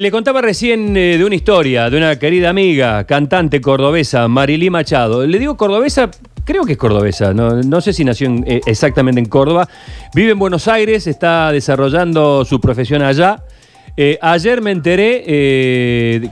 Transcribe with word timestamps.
Le 0.00 0.12
contaba 0.12 0.40
recién 0.40 0.96
eh, 0.96 1.18
de 1.18 1.24
una 1.24 1.34
historia 1.34 1.90
de 1.90 1.96
una 1.96 2.16
querida 2.20 2.50
amiga, 2.50 3.02
cantante 3.02 3.60
cordobesa, 3.60 4.28
Marilí 4.28 4.70
Machado. 4.70 5.26
Le 5.26 5.40
digo 5.40 5.56
cordobesa, 5.56 6.08
creo 6.44 6.62
que 6.64 6.74
es 6.74 6.78
cordobesa, 6.78 7.34
no, 7.34 7.60
no 7.64 7.80
sé 7.80 7.92
si 7.92 8.04
nació 8.04 8.28
en- 8.28 8.44
eh, 8.46 8.60
exactamente 8.66 9.18
en 9.20 9.26
Córdoba. 9.26 9.68
Vive 10.14 10.30
en 10.30 10.38
Buenos 10.38 10.68
Aires, 10.68 11.08
está 11.08 11.50
desarrollando 11.50 12.44
su 12.44 12.60
profesión 12.60 13.02
allá. 13.02 13.42
Eh, 13.96 14.20
ayer 14.22 14.62
me 14.62 14.70
enteré 14.70 15.24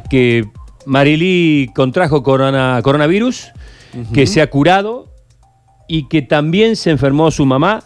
que 0.08 0.44
Marilí 0.84 1.66
contrajo 1.74 2.22
corona- 2.22 2.78
coronavirus, 2.84 3.48
que 4.14 4.28
se 4.28 4.42
ha 4.42 4.46
curado 4.48 5.08
y 5.88 6.06
que 6.06 6.22
también 6.22 6.76
se 6.76 6.90
enfermó 6.92 7.32
su 7.32 7.44
mamá, 7.46 7.82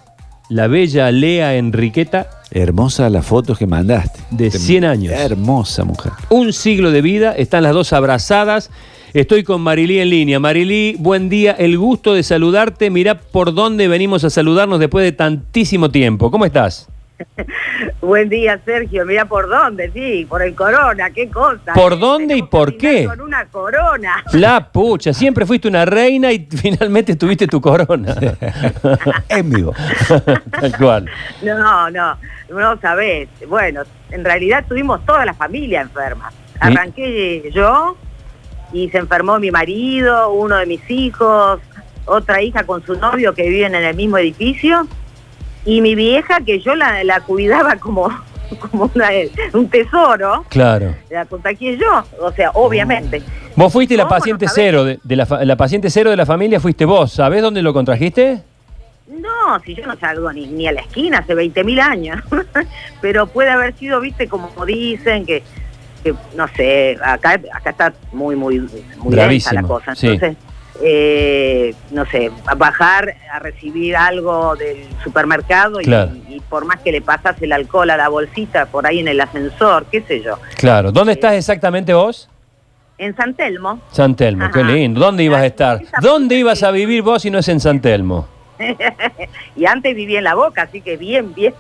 la 0.51 0.67
bella 0.67 1.11
Lea 1.11 1.55
Enriqueta, 1.55 2.29
Hermosa 2.51 3.09
las 3.11 3.25
fotos 3.25 3.59
que 3.59 3.67
mandaste. 3.67 4.21
De 4.31 4.51
100 4.51 4.85
años. 4.85 5.13
Hermosa 5.13 5.85
mujer. 5.85 6.13
un 6.31 6.53
siglo 6.53 6.91
de 6.91 7.01
vida, 7.01 7.33
están 7.33 7.63
las 7.63 7.73
dos 7.73 7.93
abrazadas. 7.93 8.71
Estoy 9.13 9.43
con 9.43 9.61
Marilí 9.61 9.99
en 9.99 10.11
línea. 10.11 10.39
Marilí, 10.39 10.97
buen 10.99 11.29
día, 11.29 11.53
el 11.53 11.77
gusto 11.79 12.15
de 12.15 12.23
saludarte. 12.23 12.91
Mirá 12.91 13.19
por 13.21 13.55
dónde 13.55 13.89
venimos 13.89 14.23
a 14.25 14.31
saludarnos 14.31 14.79
después 14.79 15.05
de 15.05 15.13
tantísimo 15.13 15.91
tiempo. 15.91 16.31
¿Cómo 16.31 16.45
estás? 16.45 16.90
Buen 18.01 18.29
día, 18.29 18.61
Sergio. 18.65 19.05
Mira 19.05 19.25
por 19.25 19.49
dónde, 19.49 19.91
sí, 19.93 20.27
por 20.29 20.43
el 20.43 20.55
corona, 20.55 21.11
qué 21.11 21.29
cosa. 21.29 21.73
¿Por 21.75 21.99
dónde 21.99 22.37
y 22.37 22.43
por 22.43 22.77
qué? 22.77 23.07
Con 23.07 23.21
una 23.21 23.47
corona. 23.47 24.25
La 24.33 24.71
pucha, 24.71 25.13
siempre 25.13 25.47
fuiste 25.47 25.69
una 25.69 25.85
reina 25.85 26.33
y 26.33 26.47
finalmente 26.51 27.17
tuviste 27.17 27.47
tu 27.47 27.61
corona. 27.61 28.15
En 29.29 29.51
vivo. 29.51 29.75
Tal 30.51 30.77
cual. 30.77 31.11
No, 31.43 31.91
no, 31.91 32.17
no 32.51 32.81
sabés. 32.81 33.29
Bueno, 33.49 33.83
en 34.11 34.25
realidad 34.25 34.65
tuvimos 34.69 35.05
toda 35.05 35.25
la 35.25 35.35
familia 35.35 35.83
enferma. 35.83 36.33
Arranqué 36.59 37.51
yo 37.53 37.97
y 38.73 38.89
se 38.91 38.99
enfermó 38.99 39.39
mi 39.39 39.51
marido, 39.51 40.33
uno 40.33 40.57
de 40.57 40.67
mis 40.67 40.91
hijos, 40.91 41.61
otra 42.05 42.43
hija 42.43 42.65
con 42.65 42.85
su 42.85 42.97
novio 42.97 43.35
que 43.35 43.49
viven 43.49 43.75
en 43.75 43.85
el 43.85 43.97
mismo 43.97 44.19
edificio 44.19 44.87
y 45.65 45.81
mi 45.81 45.95
vieja 45.95 46.41
que 46.41 46.61
yo 46.61 46.75
la, 46.75 47.03
la 47.05 47.21
cuidaba 47.21 47.77
como, 47.77 48.09
como 48.71 48.91
una- 48.95 49.11
un 49.53 49.69
tesoro. 49.69 50.45
Claro. 50.49 50.95
La 51.11 51.25
contagié 51.27 51.77
yo, 51.77 52.05
o 52.21 52.33
sea, 52.33 52.51
obviamente. 52.55 53.23
Vos 53.57 53.73
fuiste 53.73 53.97
la 53.97 54.05
¿Cómo 54.05 54.15
no 54.15 54.19
paciente 54.19 54.47
cero 54.49 54.85
de, 54.85 54.99
de 55.03 55.17
la, 55.17 55.27
la 55.45 55.57
paciente 55.57 55.91
cero 55.91 56.11
de 56.11 56.17
la 56.17 56.27
familia, 56.27 56.61
fuiste 56.61 56.85
vos. 56.85 57.13
¿Sabés 57.13 57.43
dónde 57.43 57.63
lo 57.63 57.73
contrajiste? 57.73 58.43
No, 59.09 59.59
si 59.65 59.75
yo 59.75 59.85
no 59.87 59.97
salgo 59.99 60.33
ni, 60.33 60.47
ni 60.47 60.69
a 60.69 60.73
la 60.73 60.83
esquina 60.83 61.19
hace 61.19 61.35
20.000 61.35 61.81
años. 61.81 62.23
Pero 63.01 63.27
puede 63.27 63.51
haber 63.51 63.75
sido, 63.75 64.01
viste, 64.01 64.29
como 64.29 64.51
dicen, 64.65 65.27
que, 65.27 65.43
que 66.05 66.15
no 66.37 66.47
sé, 66.49 66.97
acá, 67.03 67.41
acá 67.53 67.71
está 67.71 67.93
muy, 68.13 68.37
muy, 68.37 68.61
muy 68.99 69.15
densa 69.17 69.53
la 69.53 69.63
cosa. 69.63 69.95
sí. 69.95 70.17
Eh, 70.83 71.75
no 71.91 72.07
sé, 72.07 72.31
bajar 72.57 73.15
a 73.31 73.39
recibir 73.39 73.97
algo 73.97 74.57
del 74.57 74.79
supermercado 75.05 75.81
y- 75.81 75.85
Claro. 75.85 76.13
y, 76.29 76.41
por 76.41 76.65
más 76.65 76.81
que 76.81 76.91
le 76.91 77.03
pasas 77.03 77.41
el 77.43 77.53
alcohol 77.53 77.91
a 77.91 77.97
la 77.97 78.09
bolsita 78.09 78.67
por 78.67 78.87
ahí 78.87 79.01
en 79.01 79.09
el 79.09 79.21
ascensor, 79.21 79.87
qué 79.91 80.01
sé 80.03 80.23
yo. 80.23 80.39
Claro. 80.57 80.91
¿Dónde 80.91 81.13
estás 81.13 81.35
exactamente 81.35 81.93
vos? 81.93 82.29
En 82.97 83.15
San 83.17 83.35
Telmo, 83.35 83.81
San 83.93 84.15
Telmo, 84.15 84.51
qué 84.51 84.63
lindo. 84.63 85.01
¿Dónde 85.01 85.25
ibas 85.25 85.41
a 85.41 85.47
estar? 85.47 85.81
¿Dónde 86.03 86.35
ibas 86.37 86.63
a 86.63 86.71
vivir 86.71 87.03
vos 87.03 87.23
si 87.23 87.31
no 87.31 87.39
es 87.39 87.49
en 87.49 87.59
San 87.61 87.81
Telmo? 87.81 88.29
y 89.57 89.65
antes 89.65 89.95
viví 89.97 90.17
en 90.17 90.25
La 90.25 90.35
Boca, 90.35 90.63
así 90.63 90.83
que 90.83 90.99
bien, 90.99 91.33
bien. 91.35 91.55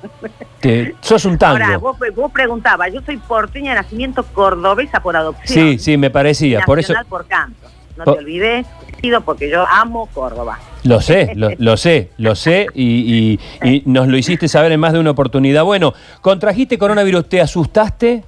Que 0.60 0.94
sos 1.00 1.24
un 1.24 1.38
tango. 1.38 1.54
Ahora, 1.64 1.78
vos, 1.78 1.96
vos 2.14 2.30
preguntabas, 2.30 2.92
yo 2.92 3.00
soy 3.00 3.16
porteña 3.16 3.70
de 3.74 3.80
nacimiento 3.82 4.22
cordobesa 4.22 5.00
por 5.02 5.16
adopción. 5.16 5.46
Sí, 5.46 5.78
sí, 5.78 5.96
me 5.96 6.10
parecía. 6.10 6.60
Por 6.66 6.78
eso 6.78 6.92
Nacional 6.92 7.06
por 7.08 7.26
canto. 7.26 7.68
No 7.96 8.05
te 8.05 8.10
olvides, 8.19 8.66
sido 9.02 9.20
porque 9.22 9.50
yo 9.50 9.66
amo 9.66 10.08
Córdoba. 10.14 10.58
lo 10.84 11.00
sé, 11.00 11.33
lo, 11.36 11.50
lo 11.58 11.77
sé, 11.77 12.10
lo 12.19 12.34
sé 12.34 12.66
y, 12.75 13.38
y- 13.62 13.69
y 13.69 13.82
nos 13.87 14.09
lo 14.09 14.16
hiciste 14.16 14.48
saber 14.48 14.72
en 14.72 14.81
más 14.81 14.92
de 14.92 15.00
una 15.00 15.10
oportunidad. 15.10 15.64
Bueno, 15.64 15.92
contrajiste 16.22 16.78
coronavirus, 16.78 17.28
¿te 17.28 17.41
asustaste? 17.41 18.25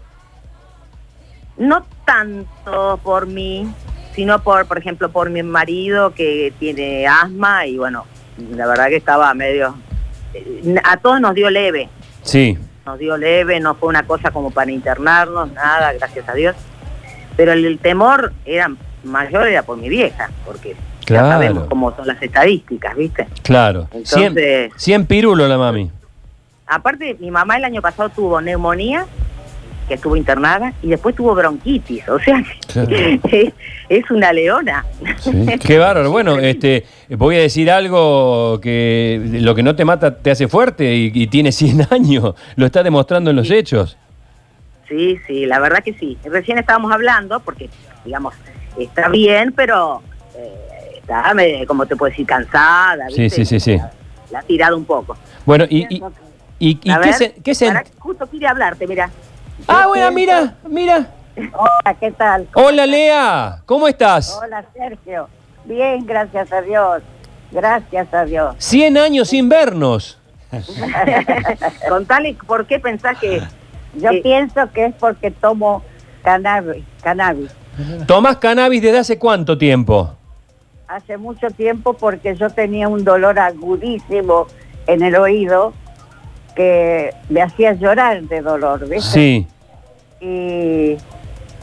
No 1.56 1.84
tanto 2.04 2.98
por 3.02 3.26
mí, 3.26 3.66
sino 4.14 4.42
por, 4.42 4.66
por 4.66 4.78
ejemplo, 4.78 5.10
por 5.10 5.30
mi 5.30 5.42
marido 5.42 6.12
que 6.14 6.52
tiene 6.58 7.06
asma 7.06 7.66
y 7.66 7.76
bueno, 7.78 8.04
la 8.54 8.66
verdad 8.66 8.88
que 8.88 8.96
estaba 8.96 9.32
medio... 9.34 9.74
eh, 10.34 10.74
A 10.84 10.96
todos 10.96 11.20
nos 11.20 11.34
dio 11.34 11.50
leve, 11.50 11.88
Sí, 12.22 12.56
nos 12.86 12.98
dio 12.98 13.16
leve, 13.16 13.60
no 13.60 13.74
fue 13.74 13.88
una 13.88 14.04
cosa 14.06 14.30
como 14.30 14.50
para 14.50 14.70
internarnos, 14.70 15.52
nada, 15.52 15.92
gracias 15.92 16.28
a 16.28 16.34
Dios. 16.34 16.56
Pero 17.36 17.52
el, 17.52 17.64
el 17.64 17.78
temor 17.78 18.32
era 18.44 18.70
mayor 19.04 19.46
era 19.48 19.62
por 19.62 19.76
mi 19.78 19.88
vieja, 19.88 20.30
porque 20.44 20.74
Claro. 21.04 21.26
ya 21.26 21.32
sabemos 21.32 21.64
cómo 21.68 21.94
son 21.96 22.06
las 22.06 22.22
estadísticas, 22.22 22.96
¿viste? 22.96 23.26
claro. 23.42 23.88
Entonces- 23.92 24.70
cien 24.76 25.06
pirulos 25.06 25.48
la 25.48 25.58
mami. 25.58 25.90
Aparte, 26.66 27.16
mi 27.20 27.30
mamá 27.30 27.56
el 27.56 27.64
año 27.64 27.82
pasado 27.82 28.08
tuvo 28.08 28.40
neumonía, 28.40 29.04
que 29.88 29.94
estuvo 29.94 30.14
internada, 30.16 30.72
y 30.80 30.88
después 30.88 31.14
tuvo 31.16 31.34
bronquitis, 31.34 32.08
o 32.08 32.18
sea, 32.20 32.42
Claro. 32.72 32.88
es, 33.30 33.52
es 33.88 34.10
una 34.12 34.32
leona. 34.32 34.86
Qué 35.60 35.76
bárbaro. 35.78 36.10
Bueno, 36.12 36.38
este, 36.38 36.86
voy 37.10 37.34
a 37.36 37.40
decir 37.40 37.68
algo 37.70 38.60
que 38.62 39.20
lo 39.40 39.54
que 39.56 39.62
no 39.64 39.74
te 39.74 39.84
mata 39.84 40.16
te 40.16 40.30
hace 40.30 40.46
fuerte 40.46 40.94
y, 40.94 41.10
y 41.12 41.26
tiene 41.26 41.50
100 41.52 41.88
años. 41.90 42.34
Lo 42.54 42.64
está 42.64 42.82
demostrando 42.84 43.30
en 43.30 43.36
los 43.36 43.48
Sí. 43.48 43.54
hechos. 43.54 43.98
Sí, 44.88 45.18
sí, 45.26 45.46
la 45.46 45.58
verdad 45.58 45.82
que 45.82 45.94
sí. 45.94 46.16
Recién 46.24 46.58
estábamos 46.58 46.92
hablando, 46.92 47.40
porque, 47.40 47.68
digamos, 48.04 48.34
está 48.78 49.08
bien, 49.08 49.52
pero 49.52 50.02
eh, 50.36 50.98
está, 50.98 51.32
me- 51.34 51.66
como 51.66 51.86
te 51.86 51.96
puedo 51.96 52.10
decir, 52.10 52.26
cansada. 52.26 53.08
Sí, 53.10 53.22
¿viste? 53.22 53.44
sí, 53.44 53.58
sí, 53.58 53.60
sí. 53.60 53.76
La, 53.76 53.90
la 54.30 54.38
ha 54.40 54.42
tirado 54.42 54.76
un 54.76 54.84
poco. 54.84 55.16
Bueno, 55.44 55.64
y, 55.68 55.86
y, 55.94 56.02
y- 56.58 56.80
y 56.82 56.90
A 56.90 57.00
qué 57.00 57.06
ver, 57.06 57.14
se, 57.14 57.32
qué 57.34 57.54
se- 57.54 57.66
pará, 57.68 57.84
justo 57.98 58.26
quiere 58.26 58.48
hablarte, 58.48 58.86
mira. 58.86 59.10
Ah, 59.68 59.86
bueno, 59.88 60.10
mira, 60.12 60.54
mira. 60.68 61.06
Hola, 61.36 61.94
¿qué 61.98 62.10
tal? 62.12 62.46
Hola, 62.54 62.86
Lea. 62.86 63.62
¿Cómo 63.64 63.88
estás? 63.88 64.38
Hola, 64.42 64.64
Sergio. 64.74 65.28
Bien, 65.64 66.04
gracias 66.04 66.52
a 66.52 66.60
Dios. 66.60 67.02
Gracias 67.50 68.12
a 68.12 68.24
Dios. 68.24 68.54
100 68.58 68.98
años 68.98 69.28
sin 69.28 69.48
vernos. 69.48 70.18
Contale 71.88 72.36
por 72.46 72.66
qué 72.66 72.78
pensás 72.78 73.18
que... 73.18 73.42
Yo 73.94 74.10
Sí. 74.10 74.20
pienso 74.22 74.70
que 74.72 74.86
es 74.86 74.94
porque 74.98 75.30
tomo 75.30 75.82
cannabis, 76.22 76.82
cannabis. 77.02 77.50
¿Tomás 78.06 78.36
cannabis 78.36 78.82
desde 78.82 78.98
hace 78.98 79.18
cuánto 79.18 79.56
tiempo? 79.56 80.10
Hace 80.88 81.16
mucho 81.16 81.48
tiempo 81.50 81.94
porque 81.94 82.34
yo 82.36 82.50
tenía 82.50 82.88
un 82.88 83.02
dolor 83.04 83.38
agudísimo 83.38 84.46
en 84.86 85.02
el 85.02 85.16
oído 85.16 85.72
que 86.54 87.14
me 87.30 87.40
hacía 87.40 87.72
llorar 87.72 88.22
de 88.22 88.42
dolor, 88.42 88.86
¿viste? 88.88 89.00
Sí. 89.10 89.46
Y, 90.20 90.96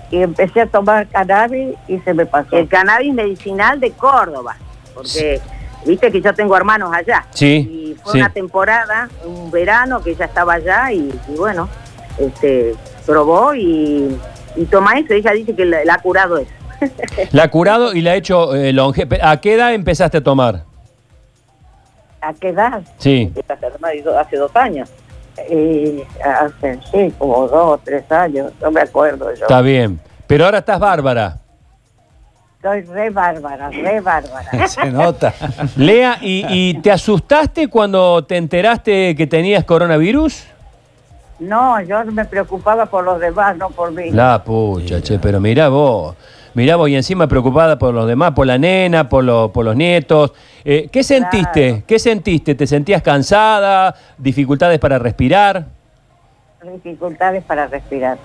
y 0.09 0.21
empecé 0.23 0.61
a 0.61 0.65
tomar 0.65 1.07
cannabis 1.07 1.75
y 1.87 1.99
se 1.99 2.13
me 2.13 2.25
pasó. 2.25 2.55
el 2.57 2.67
cannabis 2.67 3.13
medicinal 3.13 3.79
de 3.79 3.91
Córdoba, 3.91 4.57
porque 4.95 5.39
viste 5.85 6.11
que 6.11 6.21
yo 6.21 6.33
tengo 6.33 6.57
hermanos 6.57 6.91
allá. 6.91 7.25
Sí, 7.31 7.91
Y 7.91 7.95
fue 8.01 8.13
sí. 8.13 8.17
una 8.17 8.29
temporada, 8.31 9.09
un 9.23 9.51
verano 9.51 10.01
que 10.01 10.11
ella 10.11 10.25
estaba 10.25 10.53
allá 10.53 10.91
y, 10.91 11.13
y 11.27 11.35
bueno, 11.37 11.69
este, 12.17 12.73
probó 13.05 13.53
y, 13.53 14.17
y 14.59 14.65
toma 14.65 14.99
eso. 14.99 15.13
Ella 15.13 15.31
dice 15.31 15.55
que 15.55 15.65
la, 15.65 15.83
la 15.85 15.93
ha 15.95 16.01
curado 16.01 16.37
eso. 16.37 16.51
La 17.31 17.43
ha 17.43 17.47
curado 17.49 17.93
y 17.93 18.01
la 18.01 18.11
ha 18.11 18.15
hecho 18.15 18.55
eh, 18.55 18.71
longe. 18.71 19.05
¿A 19.21 19.41
qué 19.41 19.55
edad 19.55 19.73
empezaste 19.73 20.17
a 20.19 20.23
tomar? 20.23 20.63
¿A 22.21 22.33
qué 22.33 22.49
edad? 22.49 22.81
Sí. 22.97 23.33
Hace 24.17 24.37
dos 24.37 24.55
años. 24.55 24.89
Y 25.51 26.03
hace, 26.23 26.79
sí, 26.91 27.13
como 27.17 27.47
dos 27.47 27.73
o 27.73 27.77
tres 27.83 28.09
años, 28.11 28.51
no 28.61 28.71
me 28.71 28.81
acuerdo 28.81 29.33
yo. 29.33 29.41
Está 29.41 29.61
bien. 29.61 29.99
Pero 30.27 30.45
ahora 30.45 30.59
estás 30.59 30.79
bárbara. 30.79 31.37
Soy 32.61 32.81
re 32.81 33.09
bárbara, 33.09 33.69
re 33.69 34.01
bárbara. 34.01 34.67
Se 34.67 34.91
nota. 34.91 35.33
Lea, 35.77 36.17
¿y, 36.21 36.45
y 36.49 36.73
te 36.81 36.91
asustaste 36.91 37.67
cuando 37.67 38.23
te 38.25 38.37
enteraste 38.37 39.15
que 39.15 39.27
tenías 39.27 39.63
coronavirus? 39.63 40.45
No, 41.39 41.79
yo 41.81 42.03
me 42.05 42.25
preocupaba 42.25 42.85
por 42.87 43.03
los 43.03 43.19
demás, 43.19 43.55
no 43.57 43.69
por 43.69 43.91
mí. 43.91 44.11
La 44.11 44.43
pucha, 44.43 45.01
che, 45.01 45.19
pero 45.19 45.39
mirá 45.39 45.69
vos. 45.69 46.15
Mirá 46.53 46.75
vos, 46.75 46.89
y 46.89 46.95
encima 46.95 47.27
preocupada 47.27 47.77
por 47.79 47.93
los 47.93 48.07
demás, 48.07 48.31
por 48.31 48.45
la 48.47 48.57
nena, 48.57 49.07
por, 49.07 49.23
lo- 49.23 49.51
por 49.53 49.63
los 49.63 49.75
nietos. 49.75 50.33
Eh, 50.65 50.89
¿Qué 50.91 51.03
sentiste? 51.03 51.69
Claro. 51.69 51.83
¿Qué 51.87 51.99
sentiste? 51.99 52.55
¿Te 52.55 52.67
sentías 52.67 53.01
cansada? 53.01 53.95
¿Dificultades 54.17 54.79
para 54.79 54.99
respirar? 54.99 55.65
Dificultades 56.61 57.43
para 57.43 57.67
respirar. 57.67 58.17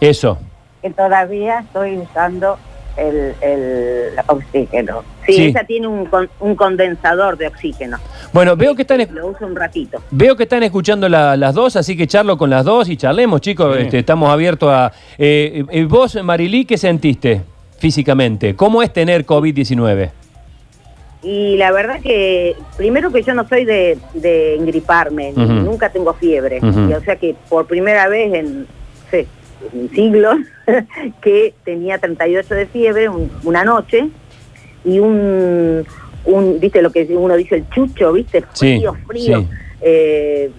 Eso. 0.00 0.38
Que 0.82 0.90
todavía 0.90 1.60
estoy 1.60 1.98
usando 1.98 2.58
el, 2.96 3.34
el 3.40 4.10
oxígeno. 4.26 5.02
Sí, 5.26 5.32
Sí. 5.32 5.44
ella 5.46 5.64
tiene 5.64 5.86
un, 5.88 6.06
con- 6.06 6.30
un 6.40 6.54
condensador 6.56 7.36
de 7.36 7.48
oxígeno. 7.48 7.98
Bueno, 8.32 8.56
veo 8.56 8.74
que 8.74 8.82
están, 8.82 9.00
es- 9.00 9.10
Lo 9.10 9.28
uso 9.28 9.44
un 9.46 9.56
ratito. 9.56 9.98
veo 10.10 10.36
que 10.36 10.44
están 10.44 10.62
escuchando 10.62 11.08
la- 11.08 11.36
las 11.36 11.54
dos, 11.54 11.76
así 11.76 11.96
que 11.96 12.06
charlo 12.06 12.36
con 12.38 12.50
las 12.50 12.64
dos 12.64 12.88
y 12.88 12.96
charlemos, 12.96 13.40
chicos. 13.40 13.76
Sí. 13.76 13.82
Este, 13.82 13.98
estamos 14.00 14.30
abiertos 14.30 14.70
a... 14.72 14.92
eh, 15.18 15.64
eh, 15.70 15.84
vos, 15.84 16.16
Marilí, 16.22 16.64
¿qué 16.64 16.78
sentiste 16.78 17.42
físicamente? 17.78 18.54
¿Cómo 18.56 18.82
es 18.82 18.92
tener 18.92 19.26
COVID-19? 19.26 20.10
Y 21.22 21.56
la 21.56 21.72
verdad 21.72 22.00
que, 22.02 22.54
primero 22.76 23.10
que 23.10 23.22
yo 23.22 23.34
no 23.34 23.48
soy 23.48 23.64
de, 23.64 23.98
de 24.14 24.54
engriparme, 24.56 25.32
nunca 25.32 25.88
tengo 25.90 26.14
fiebre. 26.14 26.60
Y, 26.62 26.92
o 26.92 27.00
sea 27.00 27.16
que 27.16 27.34
por 27.48 27.66
primera 27.66 28.06
vez 28.06 28.32
en 28.34 28.66
siglos, 29.94 30.36
que 31.22 31.54
tenía 31.64 31.98
38 31.98 32.54
de 32.54 32.66
fiebre 32.66 33.08
un- 33.08 33.30
una 33.44 33.64
noche 33.64 34.08
y 34.84 34.98
un, 34.98 35.84
un, 36.24 36.60
viste 36.60 36.82
lo 36.82 36.90
que 36.92 37.04
uno 37.16 37.36
dice, 37.36 37.56
el 37.56 37.68
chucho, 37.70 38.12
viste, 38.12 38.44
Sí, 38.52 38.76
frío, 38.78 38.96
frío. 39.06 39.40
sí. 39.40 39.48
Eh, 39.80 40.50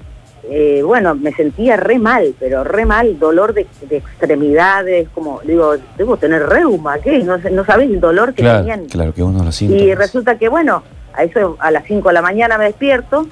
eh, 0.49 0.81
bueno, 0.83 1.13
me 1.13 1.33
sentía 1.33 1.75
re 1.75 1.99
mal, 1.99 2.33
pero 2.39 2.63
re 2.63 2.85
mal, 2.85 3.19
dolor 3.19 3.53
de, 3.53 3.67
de 3.89 3.97
extremidades, 3.97 5.09
como, 5.13 5.41
digo, 5.43 5.73
debo 5.97 6.15
tener 6.15 6.43
reuma, 6.47 6.99
¿qué? 6.99 7.19
No, 7.19 7.37
no 7.37 7.65
sabes 7.65 7.89
el 7.89 7.99
dolor 7.99 8.33
que 8.33 8.43
Claro, 8.43 8.59
tenían 8.59 8.85
Claro 8.85 9.13
que 9.13 9.23
uno 9.23 9.39
de 9.39 9.45
los 9.45 9.55
síntomas. 9.55 9.83
y 9.83 9.93
resulta 9.93 10.37
que, 10.37 10.47
bueno, 10.47 10.83
a 11.13 11.23
eso 11.25 11.57
a 11.59 11.69
las 11.71 11.83
5 11.85 12.07
de 12.07 12.13
la 12.13 12.21
mañana 12.21 12.57
me 12.57 12.65
despierto 12.65 13.27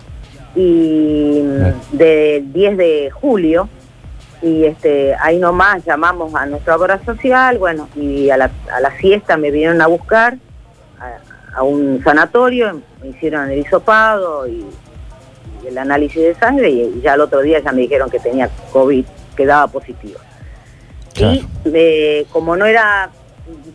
y 0.58 1.42
del 1.94 2.52
10 2.52 2.78
de 2.78 3.10
julio 3.14 3.70
y 4.42 4.66
este 4.66 5.16
ahí 5.20 5.40
nomás 5.40 5.84
llamamos 5.86 6.36
a 6.36 6.46
nuestra 6.46 6.76
obra 6.76 7.00
social, 7.06 7.58
bueno, 7.58 7.88
y 7.96 8.30
a 8.30 8.38
la, 8.38 8.52
a 8.74 8.80
la 8.80 8.92
siesta 8.98 9.38
me 9.38 9.52
vinieron 9.52 9.82
a 9.82 9.88
buscar 9.88 10.36
a, 11.00 11.58
a 11.58 11.64
un 11.64 12.02
sanatorio, 12.04 12.82
me 13.02 13.10
hicieron 13.10 13.50
el 13.50 13.60
hisopado 13.60 14.48
y, 14.48 14.66
y 15.64 15.68
el 15.68 15.78
análisis 15.78 16.22
de 16.22 16.36
sangre 16.36 16.70
y, 16.70 16.82
y 16.82 17.02
ya 17.02 17.14
el 17.16 17.22
otro 17.22 17.42
día 17.42 17.60
ya 17.60 17.72
me 17.72 17.82
dijeron 17.82 18.10
que 18.10 18.20
tenía 18.20 18.50
COVID, 18.72 19.06
que 19.36 19.46
daba 19.46 19.68
positivo. 19.68 20.20
Claro. 21.14 21.34
Y 21.34 21.48
eh, 21.74 22.26
como 22.32 22.56
no 22.58 22.66
era, 22.66 23.10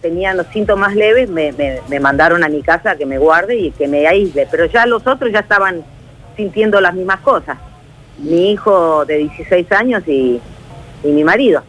tenían 0.03 0.37
los 0.37 0.47
síntomas 0.49 0.95
leves, 0.95 1.31
me, 1.31 1.53
me- 1.53 1.81
me 1.89 1.99
mandaron 2.01 2.45
a 2.45 2.49
mi 2.49 2.63
casa 2.63 2.91
a 2.93 2.97
que 2.97 3.07
me 3.07 3.17
guarde 3.19 3.57
y 3.57 3.71
que 3.71 3.89
me 3.89 4.07
aísle. 4.07 4.47
Pero 4.51 4.67
ya 4.67 4.85
los 4.85 5.07
otros 5.07 5.33
ya 5.33 5.41
estaban 5.41 5.83
sintiendo 6.37 6.81
las 6.83 6.93
mismas 6.95 7.21
cosas. 7.21 7.57
Mi 8.21 8.53
hijo 8.53 9.05
de 9.05 9.19
16 9.19 9.73
años 9.73 10.03
y, 10.07 10.41
y 11.05 11.09
mi 11.09 11.25
marido. 11.25 11.63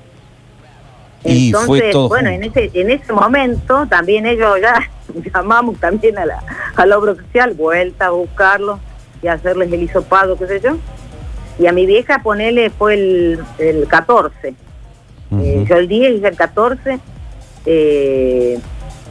Y 1.24 1.52
fue 1.52 1.62
Entonces, 1.62 1.92
todo 1.92 2.10
bueno, 2.10 2.30
junto. 2.32 2.46
en 2.46 2.52
ese, 2.66 2.80
en 2.80 2.90
ese 2.92 3.14
momento 3.14 3.86
también 3.88 4.26
ellos 4.26 4.60
ya 4.62 4.90
llamamos 5.34 5.80
también 5.80 6.18
a 6.18 6.26
la, 6.26 6.44
a 6.76 6.86
la 6.86 6.98
obra 6.98 7.16
social, 7.16 7.54
vuelta 7.54 8.08
a 8.08 8.10
buscarlos 8.12 8.80
y 9.22 9.28
hacerles 9.28 9.72
el 9.72 9.84
hisopado, 9.84 10.38
qué 10.38 10.48
sé 10.48 10.60
yo. 10.62 10.78
Y 11.60 11.68
a 11.68 11.72
mi 11.74 11.86
vieja 11.86 12.20
ponerle 12.24 12.70
fue 12.72 12.96
el, 12.96 13.40
el 13.60 13.88
14. 13.88 14.48
Eh, 14.48 14.54
Ujú. 15.30 15.66
yo 15.66 15.76
el 15.76 15.88
10 15.88 16.22
y 16.22 16.26
el 16.26 16.36
14 16.36 17.00
eh, 17.66 18.60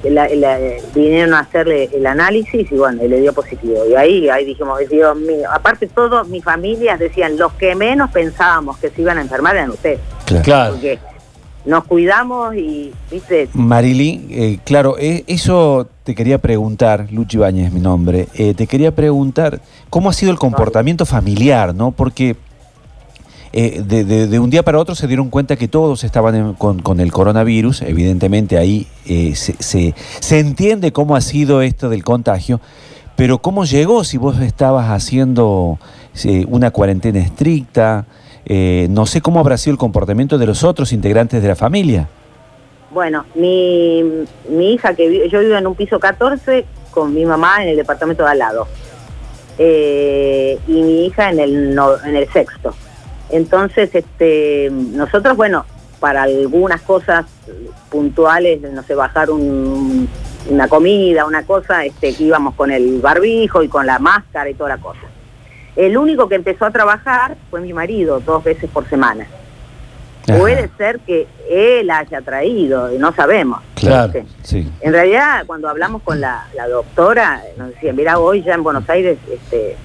la- 0.05 0.29
la- 0.29 0.59
vinieron 0.95 1.35
a 1.35 1.41
hacerle 1.41 1.91
el 1.93 2.07
análisis 2.07 2.71
y 2.71 2.75
bueno, 2.75 3.05
y 3.05 3.09
le 3.09 3.21
dio 3.21 3.33
positivo. 3.33 3.83
Y 3.91 3.95
ahí, 3.95 4.29
ahí 4.31 4.45
dijimos, 4.47 4.79
Dios 4.89 5.17
mío, 5.17 5.49
aparte 5.53 5.87
todos 5.89 6.29
mis 6.29 6.43
familias 6.43 6.99
decían, 6.99 7.37
los 7.37 7.53
que 7.55 7.75
menos 7.75 8.11
pensábamos 8.11 8.79
que 8.79 8.89
se 8.91 9.03
iban 9.03 9.19
a 9.19 9.21
enfermar 9.21 9.57
eran 9.57 9.71
ustedes, 9.71 9.99
Claro. 10.45 10.73
Porque 10.75 10.99
nos 11.67 11.85
cuidamos 11.85 12.55
y, 12.55 12.93
viste, 13.11 13.49
Marilí, 13.53 14.27
eh, 14.31 14.59
claro, 14.65 14.97
eh, 14.99 15.25
eso 15.27 15.89
te 16.05 16.15
quería 16.15 16.39
preguntar, 16.39 17.09
Luchi 17.11 17.37
Bañez 17.37 17.67
es 17.67 17.73
mi 17.73 17.81
nombre, 17.81 18.29
eh, 18.35 18.55
te 18.55 18.67
quería 18.67 18.95
preguntar 18.95 19.61
cómo 19.91 20.09
ha 20.09 20.13
sido 20.15 20.33
el 20.33 20.39
comportamiento 20.39 21.05
familiar, 21.05 21.75
¿no? 21.75 21.91
Porque 21.91 22.37
eh, 23.53 23.83
de, 23.85 24.05
de- 24.05 24.39
un 24.39 24.49
día 24.51 24.63
para 24.63 24.79
otro 24.79 24.95
se 24.95 25.07
dieron 25.07 25.29
cuenta 25.31 25.57
que 25.57 25.67
todos 25.69 26.05
estaban 26.05 26.35
en- 26.35 26.55
con, 26.55 26.81
con 26.83 27.01
el 27.01 27.11
coronavirus, 27.13 27.83
evidentemente 27.83 28.57
ahí 28.59 28.87
eh, 29.07 29.35
se, 29.35 29.55
se- 29.61 29.95
se 30.21 30.39
entiende 30.39 30.93
cómo 30.93 31.17
ha 31.17 31.21
sido 31.21 31.61
esto 31.63 31.89
del 31.89 32.05
contagio, 32.05 32.61
pero 33.17 33.39
cómo 33.39 33.65
llegó 33.65 34.05
si 34.05 34.19
vos 34.19 34.39
estabas 34.41 34.89
haciendo 34.91 35.79
eh, 36.25 36.45
una 36.49 36.71
cuarentena 36.71 37.19
estricta, 37.21 38.07
eh, 38.47 38.87
no 38.91 39.05
sé 39.07 39.21
cómo 39.21 39.41
habrá 39.41 39.57
sido 39.59 39.73
el 39.73 39.79
comportamiento 39.79 40.39
de 40.39 40.47
los 40.47 40.63
otros 40.65 40.93
integrantes 40.93 41.43
de 41.43 41.49
la 41.49 41.57
familia. 41.57 42.09
Bueno, 42.93 43.25
mi, 43.35 44.03
mi 44.49 44.73
hija, 44.73 44.95
que 44.95 45.29
yo 45.29 45.41
vivo 45.41 45.57
en 45.57 45.67
un 45.67 45.75
piso 45.75 46.01
14 46.01 46.65
con 46.91 47.15
mi 47.15 47.25
mamá 47.25 47.63
en 47.63 47.69
el 47.71 47.77
departamento 47.77 48.25
de 48.25 48.31
al 48.31 48.39
lado. 48.39 48.67
Eh, 49.59 50.59
y 50.67 50.73
mi 50.73 51.07
hija 51.07 51.31
en 51.31 51.39
el, 51.41 51.75
no- 51.75 52.03
en 52.05 52.17
el 52.17 52.29
sexto. 52.33 52.75
Entonces, 53.33 53.91
este, 53.95 54.69
nosotros, 54.71 55.37
bueno, 55.37 55.65
para 56.01 56.23
algunas 56.23 56.81
cosas 56.83 57.27
puntuales, 57.91 58.61
no 58.63 58.83
sé, 58.83 58.95
bajar 58.95 59.31
un- 59.31 60.09
una 60.49 60.69
comida, 60.69 61.27
una 61.27 61.43
cosa, 61.45 61.85
este, 61.85 62.15
íbamos 62.19 62.55
con 62.55 62.71
el 62.71 63.01
barbijo 63.01 63.63
y 63.63 63.69
con 63.69 63.87
la 63.87 63.99
máscara 63.99 64.49
y 64.49 64.55
toda 64.55 64.71
la 64.71 64.79
cosa. 64.79 65.01
El 65.77 65.97
único 65.97 66.29
que 66.29 66.35
empezó 66.37 66.65
a 66.65 66.71
trabajar 66.71 67.37
fue 67.51 67.61
mi 67.61 67.73
marido, 67.73 68.21
dos 68.21 68.43
veces 68.43 68.69
por 68.71 68.89
semana. 68.89 69.27
Ajá. 70.29 70.39
Puede 70.39 70.71
ser 70.79 71.01
que 71.01 71.27
él 71.49 71.91
haya 71.91 72.21
traído, 72.23 72.95
y 72.95 72.99
no 72.99 73.13
sabemos. 73.15 73.61
Claro. 73.75 74.13
Sí. 74.43 74.71
En 74.81 74.93
realidad, 74.93 75.45
cuando 75.47 75.69
hablamos 75.69 76.03
con 76.03 76.21
la, 76.21 76.47
la 76.55 76.69
doctora, 76.69 77.43
nos 77.57 77.69
decía, 77.71 77.93
mira, 77.93 78.19
hoy 78.19 78.43
ya 78.43 78.55
en 78.55 78.63
Buenos 78.63 78.89
Aires 78.89 79.19
este, 79.31 79.77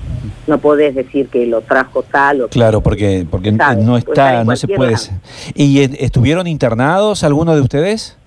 no 0.48 0.57
podés 0.60 0.95
decir 0.95 1.27
que 1.27 1.45
lo 1.45 1.62
trajo 1.62 2.04
tal 2.04 2.42
o 2.42 2.48
Claro, 2.50 2.81
porque, 2.81 3.25
porque 3.30 3.51
no 3.51 3.98
estar 3.98 4.33
está, 4.36 4.44
no 4.44 4.56
se 4.56 4.68
puede. 4.68 4.92
lado. 4.94 5.04
¿Y 5.54 5.80
estuvieron 6.04 6.48
internados 6.48 7.24
alguno 7.24 7.56
de 7.56 7.62
ustedes? 7.62 8.18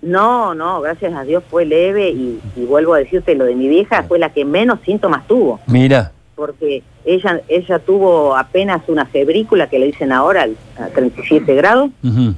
No, 0.00 0.54
no, 0.54 0.80
gracias 0.80 1.12
a 1.14 1.24
Dios 1.24 1.42
fue 1.50 1.64
leve 1.64 2.10
y, 2.10 2.38
y 2.56 2.64
vuelvo 2.64 2.94
a 2.94 2.98
decirte, 2.98 3.34
lo 3.34 3.44
de 3.44 3.54
mi 3.56 3.68
vieja 3.68 4.04
fue 4.04 4.18
la 4.18 4.30
que 4.30 4.44
menos 4.44 4.78
síntomas 4.84 5.26
tuvo, 5.26 5.58
Mira. 5.66 6.12
porque 6.36 6.82
ella 7.04 7.40
ella 7.48 7.78
tuvo 7.80 8.36
apenas 8.36 8.82
una 8.88 9.06
febrícula 9.06 9.68
que 9.68 9.78
le 9.80 9.86
dicen 9.86 10.12
ahora 10.12 10.46
a 10.78 10.86
37 10.86 11.52
grados, 11.56 11.90
Ujú. 12.04 12.34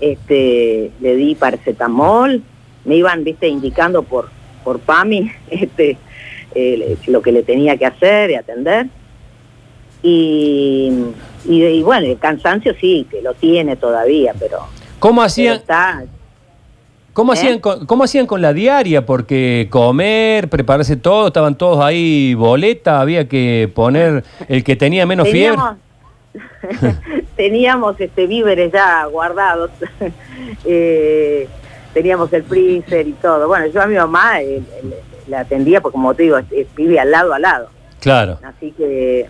este 0.00 0.90
le 1.00 1.16
di 1.16 1.34
paracetamol, 1.34 2.42
me 2.84 2.96
iban, 2.96 3.24
viste, 3.24 3.48
indicando 3.48 4.02
por 4.02 4.28
por 4.64 4.78
PAMI 4.80 5.30
este 5.50 5.98
eh, 6.54 6.96
lo 7.06 7.22
que 7.22 7.32
le 7.32 7.42
tenía 7.42 7.76
que 7.76 7.86
hacer 7.86 8.30
y 8.30 8.34
atender. 8.34 8.86
Y, 10.02 10.92
y, 11.44 11.62
y 11.64 11.82
bueno, 11.82 12.06
el 12.06 12.18
cansancio 12.18 12.74
sí, 12.80 13.06
que 13.10 13.22
lo 13.22 13.34
tiene 13.34 13.76
todavía, 13.76 14.34
pero, 14.38 14.58
¿Cómo 14.98 15.20
pero 15.20 15.26
hacían, 15.26 15.56
está, 15.56 16.04
cómo, 17.12 17.32
¿Eh? 17.32 17.36
hacían 17.36 17.58
con, 17.60 17.86
¿Cómo 17.86 18.04
hacían 18.04 18.26
con 18.26 18.42
la 18.42 18.52
diaria? 18.52 19.06
Porque 19.06 19.68
comer, 19.70 20.48
prepararse 20.48 20.96
todo, 20.96 21.28
estaban 21.28 21.56
todos 21.56 21.84
ahí 21.84 22.34
boleta, 22.34 23.00
había 23.00 23.28
que 23.28 23.70
poner 23.72 24.24
el 24.48 24.64
que 24.64 24.74
tenía 24.74 25.06
menos 25.06 25.28
fiebre. 25.28 25.60
teníamos, 25.60 27.26
teníamos 27.36 28.00
este 28.00 28.26
víveres 28.26 28.72
ya 28.72 29.04
guardados, 29.06 29.70
Eh, 30.64 31.48
teníamos 31.94 32.32
el 32.32 32.42
freezer 32.44 33.06
y 33.06 33.12
todo. 33.12 33.46
Bueno, 33.46 33.66
yo 33.66 33.80
a 33.80 33.86
mi 33.86 33.94
mamá 33.94 34.40
eh, 34.42 34.62
la 35.32 35.40
atendía, 35.40 35.80
porque 35.80 35.94
como 35.94 36.14
te 36.14 36.22
digo, 36.24 36.38
vive 36.76 37.00
al 37.00 37.10
lado 37.10 37.34
a 37.34 37.38
lado. 37.38 37.68
Claro. 38.00 38.38
Así 38.44 38.70
que 38.72 39.28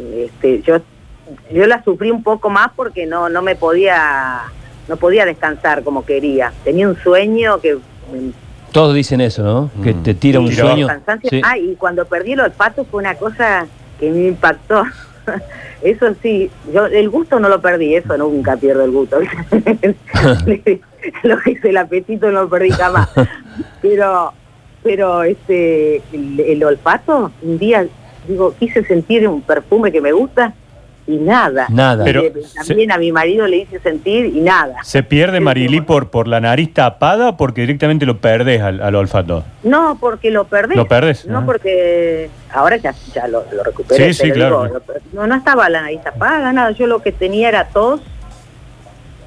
este, 0.00 0.62
yo 0.62 0.78
yo 1.52 1.66
la 1.66 1.82
sufrí 1.84 2.10
un 2.10 2.22
poco 2.22 2.50
más 2.50 2.70
porque 2.74 3.06
no 3.06 3.28
no 3.28 3.42
me 3.42 3.54
podía 3.56 4.40
no 4.88 4.96
podía 4.96 5.24
descansar 5.26 5.82
como 5.82 6.04
quería. 6.04 6.52
Tenía 6.64 6.88
un 6.88 6.96
sueño 6.96 7.60
que 7.60 7.74
mm, 7.76 8.30
Todos 8.72 8.94
dicen 8.94 9.20
eso, 9.20 9.42
¿no? 9.42 9.70
Que 9.82 9.92
Mm. 9.92 10.02
te 10.02 10.14
tira 10.14 10.40
un 10.40 10.50
sueño. 10.50 10.88
Sí. 11.28 11.40
Ah, 11.44 11.58
y 11.58 11.74
cuando 11.76 12.06
perdí 12.06 12.32
el 12.32 12.40
olfato 12.40 12.84
fue 12.84 13.02
una 13.02 13.14
cosa 13.16 13.66
que 14.00 14.10
me 14.10 14.28
impactó. 14.28 14.82
Eso 15.82 16.14
sí, 16.22 16.48
yo 16.72 16.86
el 16.86 17.08
gusto 17.10 17.40
no 17.40 17.48
lo 17.48 17.60
perdí, 17.60 17.96
eso 17.96 18.16
nunca 18.16 18.56
pierdo 18.56 18.84
el 18.84 18.92
gusto. 18.92 19.18
lo 21.24 21.38
que 21.40 21.50
es 21.50 21.64
el 21.64 21.76
apetito 21.76 22.30
no 22.30 22.42
lo 22.42 22.48
perdí 22.48 22.70
jamás. 22.70 23.08
Pero 23.80 24.32
pero 24.82 25.22
este 25.22 26.02
el, 26.12 26.40
el 26.40 26.64
olfato, 26.64 27.30
un 27.42 27.58
día 27.58 27.86
digo, 28.28 28.54
quise 28.58 28.84
sentir 28.84 29.26
un 29.28 29.42
perfume 29.42 29.90
que 29.92 30.00
me 30.00 30.12
gusta 30.12 30.54
y 31.04 31.16
nada. 31.16 31.66
Nada. 31.68 32.04
Pero 32.04 32.22
Eh, 32.22 32.32
también 32.54 32.92
a 32.92 32.98
mi 32.98 33.10
marido 33.10 33.46
le 33.48 33.56
hice 33.58 33.80
sentir 33.80 34.26
y 34.26 34.40
nada. 34.40 34.76
¿Se 34.84 35.02
pierde 35.02 35.40
Marilí 35.40 35.80
por, 35.80 36.10
por 36.10 36.28
la 36.28 36.40
nariz 36.40 36.72
tapada 36.72 37.30
o 37.30 37.36
porque 37.36 37.62
directamente 37.62 38.06
lo 38.06 38.18
perdés 38.18 38.62
al, 38.62 38.80
al 38.80 38.94
olfato? 38.94 39.42
No, 39.64 39.96
porque 39.98 40.30
lo 40.30 40.44
perdés. 40.44 40.76
¿Lo 40.76 40.86
perdés? 40.86 41.26
No, 41.26 41.38
Ah. 41.38 41.42
porque 41.44 42.30
ahora 42.52 42.76
ya, 42.76 42.94
ya 43.12 43.26
lo, 43.26 43.44
lo 43.52 43.64
recuperé. 43.64 44.12
Sí, 44.12 44.22
sí, 44.26 44.30
pero 44.32 44.34
claro. 44.60 44.64
digo, 44.64 44.80
no, 45.14 45.26
no 45.26 45.34
estaba 45.34 45.68
la 45.68 45.82
nariz 45.82 46.02
tapada, 46.02 46.52
nada. 46.52 46.70
Yo 46.70 46.86
lo 46.86 47.02
que 47.02 47.10
tenía 47.10 47.48
era 47.48 47.64
tos. 47.68 48.00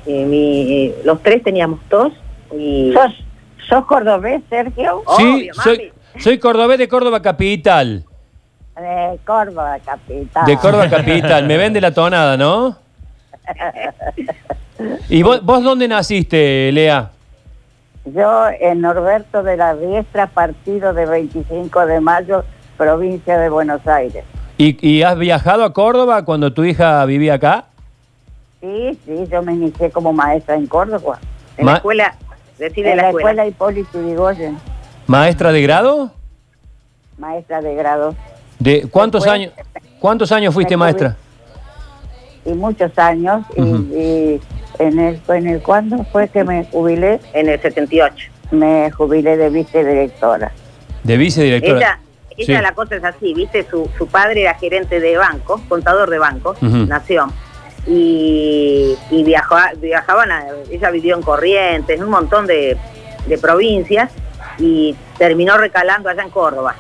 Eh, 0.06 0.24
mi- 0.26 0.86
eh, 0.86 0.96
los 1.04 1.22
tres 1.24 1.44
teníamos 1.44 1.80
tos 1.90 2.14
y 2.58 2.94
Sos, 2.94 3.25
¿Sos 3.70 3.86
cordobés, 3.86 4.42
Sergio? 4.50 5.04
sí, 5.18 5.24
Obvio, 5.24 5.54
soy, 5.56 5.78
mami. 5.78 6.22
soy 6.22 6.38
cordobés 6.40 6.78
de 6.78 6.88
Córdoba 6.88 7.22
Capital. 7.22 8.04
De 8.76 9.20
Córdoba, 9.26 9.78
capital. 9.86 10.46
De 10.46 10.58
Córdoba 10.58 10.90
Capital. 10.90 11.46
Me 11.48 11.58
vende 11.58 11.80
la 11.80 11.92
tonada, 11.94 12.36
¿no? 12.36 12.78
¿Y 15.10 15.24
vos, 15.24 15.44
vos 15.44 15.64
dónde 15.64 15.88
naciste, 15.88 16.72
Lea? 16.72 17.10
Yo 18.06 18.48
en 18.60 18.82
Norberto 18.82 19.42
de 19.44 19.58
la 19.58 19.74
Riestra, 19.74 20.28
partido 20.28 20.94
de 20.94 21.06
25 21.06 21.86
de 21.86 22.02
mayo, 22.02 22.44
provincia 22.78 23.38
de 23.40 23.50
Buenos 23.50 23.86
Aires. 23.88 24.24
¿Y, 24.58 24.78
y 24.88 25.02
has 25.04 25.18
viajado 25.18 25.64
a 25.64 25.74
Córdoba 25.74 26.24
cuando 26.24 26.54
tu 26.54 26.64
hija 26.64 27.04
vivía 27.06 27.36
acá? 27.36 27.66
Sí, 28.62 29.00
sí, 29.06 29.26
yo 29.32 29.42
me 29.42 29.54
inicié 29.54 29.90
como 29.92 30.12
maestra 30.14 30.56
en 30.56 30.68
Córdoba. 30.68 31.20
En 31.58 31.66
Ma- 31.66 31.72
la 31.72 31.78
escuela, 31.78 32.16
decirle 32.58 32.92
En 32.92 32.98
la, 32.98 33.04
la 33.04 33.10
escuela. 33.10 33.46
escuela 33.46 33.48
Hipólito 33.48 34.02
Yrigoyen, 34.02 34.58
¿Maestra 35.08 35.52
de 35.52 35.62
grado? 35.62 36.12
maestra 37.18 37.62
de 37.62 37.76
grado. 37.76 38.16
¿De 38.60 38.88
cuántos 38.90 39.24
Después- 39.24 39.42
años? 39.42 39.54
¿Cuántos 40.00 40.32
años 40.32 40.54
fuiste 40.54 40.76
maestra? 40.78 41.16
Y 42.46 42.52
muchos 42.54 42.98
años. 42.98 43.46
y- 43.56 44.40
en 44.78 45.00
el, 45.00 45.22
en 45.30 45.48
el 45.48 45.62
cuándo 45.62 46.04
fue 46.12 46.28
que 46.28 46.44
me 46.44 46.66
jubilé, 46.66 47.22
En 47.34 47.48
el 47.48 47.62
78. 47.62 48.30
me 48.52 48.92
jubilé 48.92 49.38
de 49.38 49.50
vicedirectora. 49.50 50.52
De 51.04 51.16
vicedirectora. 51.16 51.78
Ella, 51.78 52.00
ella 52.38 52.58
Sí. 52.58 52.62
la 52.62 52.74
cosa 52.74 52.96
es 52.98 53.04
así, 53.06 53.34
¿viste? 53.34 53.66
Su, 53.70 53.90
su 53.98 54.06
padre 54.08 54.42
era 54.42 54.54
gerente 54.56 55.00
de 55.00 55.16
banco, 55.18 55.62
contador 55.70 56.10
de 56.10 56.20
banco, 56.20 56.52
Ujú. 56.62 56.86
nació. 56.88 57.28
Y, 57.88 58.96
y 59.12 59.24
viajó, 59.24 59.56
viajaban, 59.78 60.32
a- 60.32 60.46
ella 60.72 60.90
vivió 60.90 61.16
en 61.16 61.22
Corrientes, 61.22 62.00
un 62.02 62.10
montón 62.10 62.48
de, 62.48 62.78
de 63.28 63.38
provincias 63.38 64.12
y 64.58 64.96
terminó 65.18 65.58
recalando 65.58 66.10
allá 66.10 66.24
en 66.24 66.30
Córdoba. 66.30 66.76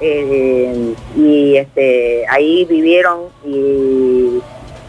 Eh, 0.00 0.94
y 1.16 1.56
este, 1.56 2.24
ahí 2.28 2.64
vivieron 2.64 3.26
y 3.44 4.40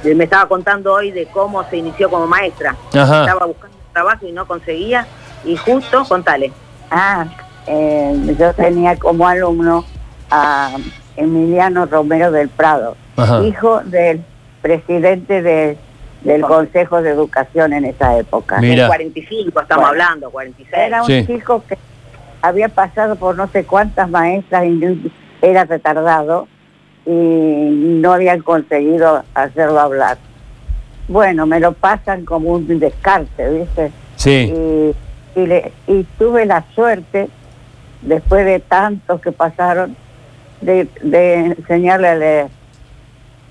me 0.04 0.24
estaba 0.24 0.48
contando 0.48 0.94
hoy 0.94 1.12
de 1.12 1.26
cómo 1.28 1.64
se 1.70 1.78
inició 1.78 2.10
como 2.10 2.26
maestra. 2.28 2.76
Ajá. 2.94 3.22
Estaba 3.22 3.46
buscando 3.46 3.78
trabajo 3.94 4.26
y 4.26 4.32
no 4.32 4.48
conseguía 4.48 5.06
y 5.46 5.56
justo, 5.58 6.04
contale. 6.08 6.52
Ah, 6.90 7.26
eh, 7.68 8.36
yo 8.40 8.54
tenía 8.54 8.98
como 8.98 9.28
alumno 9.28 9.86
a 10.32 10.72
Emiliano 11.16 11.86
Romero 11.86 12.32
del 12.32 12.50
Prado, 12.50 12.96
Ajá. 13.18 13.44
hijo 13.44 13.82
del 13.86 14.24
presidente 14.68 15.42
de- 15.44 15.78
del 16.22 16.42
Consejo 16.42 17.02
de 17.02 17.10
Educación 17.12 17.74
en 17.74 17.84
esa 17.86 18.18
época. 18.18 18.60
Mira. 18.62 18.84
En 18.84 18.88
45 18.88 19.60
estamos 19.62 19.90
Bueno. 19.90 20.04
hablando, 20.04 20.32
46. 20.32 20.74
Era 20.88 21.02
un 21.02 21.08
Sí. 21.08 21.28
chico 21.28 21.64
que 21.68 21.78
había 22.42 22.70
pasado 22.70 23.18
por 23.18 23.36
no 23.36 23.48
sé 23.50 23.66
cuántas 23.66 24.10
maestras 24.10 24.64
y 24.66 25.12
era 25.42 25.66
retardado 25.66 26.48
y 27.06 27.10
no 28.02 28.14
habían 28.14 28.40
conseguido 28.42 29.24
hacerlo 29.34 29.80
hablar. 29.82 30.18
Bueno, 31.10 31.46
me 31.46 31.60
lo 31.60 31.74
pasan 31.74 32.24
como 32.24 32.52
un 32.54 32.80
descarte, 32.80 33.50
¿viste? 33.50 33.92
Sí. 34.16 34.54
y, 34.56 35.40
y, 35.40 35.46
le- 35.48 35.74
y 35.88 36.04
tuve 36.18 36.46
la 36.46 36.64
suerte, 36.74 37.28
después 38.02 38.46
de 38.46 38.60
tantos 38.62 39.20
que 39.20 39.34
pasaron, 39.34 39.98
de, 40.62 40.88
de 41.02 41.34
enseñarle 41.48 42.08
a 42.08 42.16
leer. 42.16 42.48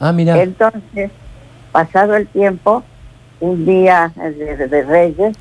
Ah, 0.05 0.13
mira. 0.13 0.43
Entonces, 0.43 1.13
pasado 1.71 2.17
el 2.17 2.27
tiempo, 2.27 2.83
un 3.39 3.65
día 3.65 4.13
de, 4.17 4.57
de 4.67 4.83
Reyes, 4.83 5.37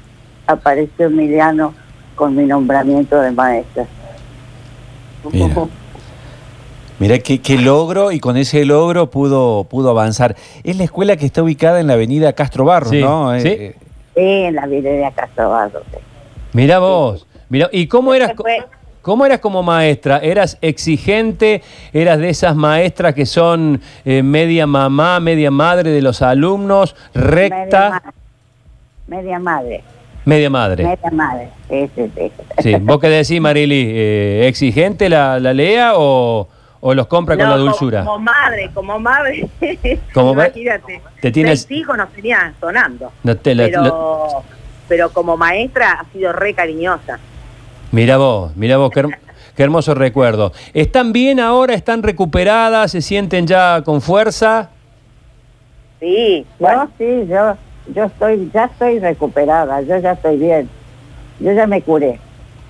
apareció 0.46 1.08
Emiliano 1.08 1.74
con 2.16 2.36
mi 2.36 2.44
nombramiento 2.46 3.20
de 3.20 3.32
maestra. 3.32 3.86
Mira. 5.32 5.56
Mira 7.00 7.18
qué, 7.18 7.42
qué 7.42 7.58
logro 7.58 8.12
y 8.12 8.20
con 8.20 8.38
ese 8.38 8.64
logro 8.64 9.10
pudo, 9.10 9.64
pudo 9.64 9.90
avanzar. 9.90 10.36
Es 10.64 10.78
la 10.78 10.84
escuela 10.84 11.18
que 11.18 11.26
está 11.26 11.42
ubicada 11.42 11.80
en 11.80 11.88
la 11.88 11.94
avenida 11.94 12.34
Castro 12.34 12.64
Barros, 12.64 12.92
Sí, 12.92 13.02
¿no? 13.02 13.40
sí. 13.40 13.48
Eh, 13.48 13.76
Sí, 14.14 14.22
en 14.22 14.56
la 14.56 14.68
Virenia 14.68 15.10
Castrobarro. 15.12 15.80
sí. 15.92 15.98
Mira 16.54 16.78
vos. 16.78 17.26
Mira, 17.50 17.70
¿y 17.72 17.88
cómo 17.88 18.14
eras, 18.14 18.34
Fue- 18.38 18.64
cómo 19.02 19.26
eras 19.26 19.40
como 19.40 19.64
maestra? 19.64 20.18
¿Eras 20.20 20.58
exigente? 20.62 21.62
¿Eras 21.94 22.20
de 22.20 22.30
esas 22.30 22.56
maestras 22.56 23.14
que 23.14 23.26
son 23.26 23.82
eh, 24.06 24.24
media 24.24 24.68
mamá, 24.68 25.20
media 25.20 25.52
madre 25.52 25.90
de 25.92 26.02
los 26.02 26.22
alumnos? 26.22 26.96
Media, 27.14 27.28
¿Recta? 27.30 27.90
ma- 27.90 28.14
media 29.08 29.40
madre. 29.40 29.84
Media 30.24 30.50
madre. 30.50 30.84
Media 30.84 31.10
madre. 31.12 31.50
Sí, 31.70 31.90
sí, 31.96 32.12
sí. 32.16 32.32
Sí. 32.60 32.76
¿Vos 32.82 33.00
qué 33.00 33.10
decís, 33.10 33.42
Marili? 33.42 33.88
Eh, 33.92 34.48
¿Exigente 34.48 35.10
la, 35.10 35.40
la 35.40 35.52
Lea 35.52 35.94
o, 35.96 36.48
o 36.80 36.94
los 36.94 37.08
compra 37.08 37.36
con 37.36 37.50
la 37.50 37.58
dulzura? 37.58 38.06
Como, 38.06 38.20
madre, 38.20 38.70
como 38.74 39.00
madre. 39.00 39.48
Como 40.14 40.36
ma- 40.36 40.46
Imagínate. 40.48 41.02
te 41.22 41.32
tienes- 41.32 41.64
Seis 41.64 41.80
hijos 41.80 41.98
nos 41.98 42.10
tenían 42.12 42.54
sonando. 42.60 43.12
No 43.24 43.36
te 43.36 43.56
la- 43.56 43.64
pero, 43.66 44.44
pero 44.88 45.10
como 45.10 45.38
maestra 45.38 45.94
ha 45.94 46.06
sido 46.14 46.32
re 46.34 46.54
cariñosa. 46.54 47.18
Mira 47.92 48.18
vos, 48.18 48.56
mira 48.56 48.78
vos, 48.78 48.90
qué, 48.92 49.02
herm- 49.04 49.18
qué 49.56 49.64
hermoso 49.64 49.94
recuerdo. 49.94 50.54
¿Están 50.74 51.12
bien 51.12 51.40
ahora? 51.40 51.74
¿Están 51.74 52.04
recuperadas? 52.04 52.92
¿Se 52.92 53.02
sienten 53.02 53.48
ya 53.48 53.82
con 53.84 54.02
fuerza? 54.02 54.70
Sí, 56.00 56.46
Yo 56.48 56.56
bueno, 56.60 56.90
sí, 56.98 57.06
yo, 57.30 57.56
yo 57.94 58.06
estoy, 58.06 58.50
ya 58.54 58.66
estoy 58.66 59.00
recuperada, 59.00 59.82
yo 59.82 59.98
ya 60.00 60.14
estoy 60.14 60.38
bien. 60.38 60.70
Yo 61.40 61.52
ya 61.54 61.68
me 61.68 61.82
curé. 61.82 62.20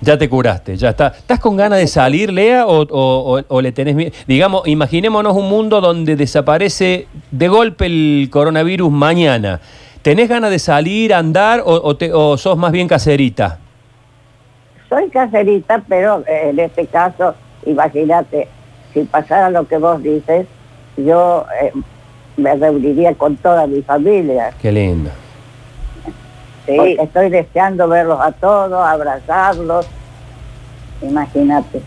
Ya 0.00 0.18
te 0.18 0.28
curaste, 0.28 0.76
ya 0.76 0.88
está. 0.90 1.08
¿Estás 1.16 1.38
con 1.38 1.56
ganas 1.56 1.78
de 1.78 1.86
salir, 1.86 2.32
Lea, 2.32 2.66
o, 2.66 2.82
o- 2.82 3.38
o- 3.38 3.42
o 3.46 3.60
le 3.62 3.70
tenés 3.70 3.94
miedo? 3.94 4.10
Digamos, 4.26 4.66
imaginémonos 4.66 5.36
un 5.36 5.48
mundo 5.48 5.80
donde 5.80 6.16
desaparece 6.16 7.06
de 7.30 7.48
golpe 7.48 7.86
el 7.86 8.28
coronavirus 8.30 8.90
mañana. 8.90 9.60
¿Tenés 10.02 10.28
ganas 10.28 10.50
de 10.50 10.58
salir, 10.58 11.14
andar 11.14 11.60
o, 11.64 11.74
o 11.84 11.96
te- 11.96 12.12
o 12.12 12.36
sos 12.36 12.58
más 12.58 12.72
bien 12.72 12.88
caserita? 12.88 13.60
Soy 14.92 15.08
caserita, 15.08 15.82
pero 15.88 16.22
eh, 16.26 16.50
en 16.50 16.58
este 16.58 16.86
caso, 16.86 17.34
imagínate, 17.64 18.46
si 18.92 19.04
pasara 19.04 19.48
lo 19.48 19.66
que 19.66 19.78
vos 19.78 20.02
dices, 20.02 20.46
yo 20.98 21.46
eh, 21.62 21.72
me 22.36 22.54
reuniría 22.56 23.14
con 23.14 23.38
toda 23.38 23.66
mi 23.66 23.80
familia. 23.80 24.52
Qué 24.60 24.70
lindo. 24.70 25.08
sí. 26.66 26.74
Porque 26.76 26.98
estoy 27.00 27.30
deseando 27.30 27.88
verlos 27.88 28.20
a 28.20 28.32
todos, 28.32 28.86
abrazarlos. 28.86 29.86
Imagínate. 31.00 31.80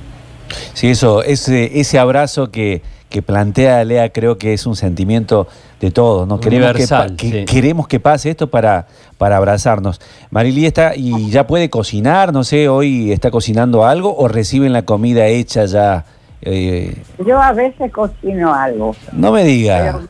Sí, 0.74 0.90
eso, 0.90 1.22
ese, 1.22 1.80
ese 1.80 2.00
abrazo 2.00 2.50
que, 2.50 2.82
que 3.16 3.22
plantea 3.22 3.82
Lea 3.86 4.10
creo 4.12 4.38
que 4.38 4.52
es 4.52 4.66
un 4.66 4.76
sentimiento 4.76 5.48
de 5.80 5.90
todos, 5.90 6.28
¿no? 6.28 6.38
Queremos 6.42 6.74
que, 6.74 6.86
sí. 7.18 7.46
queremos 7.46 7.88
que 7.88 8.02
pase 8.02 8.30
esto 8.30 8.50
para, 8.50 8.88
para 9.18 9.38
abrazarnos. 9.38 10.02
Marilí 10.32 10.66
está 10.66 10.98
y 10.98 11.30
ya 11.30 11.48
puede 11.48 11.70
cocinar, 11.70 12.34
no 12.34 12.44
sé, 12.44 12.68
hoy 12.68 13.14
está 13.14 13.32
cocinando 13.32 13.86
algo 13.86 14.14
o 14.18 14.28
reciben 14.28 14.74
la 14.74 14.82
comida 14.82 15.28
hecha 15.28 15.64
ya. 15.64 16.04
eh, 16.42 16.94
Yo 17.26 17.42
a 17.42 17.54
veces 17.54 17.90
cocino 17.94 18.54
algo, 18.54 18.94
no 19.14 19.32
me 19.32 19.46
diga. 19.46 19.78
pero 19.82 20.02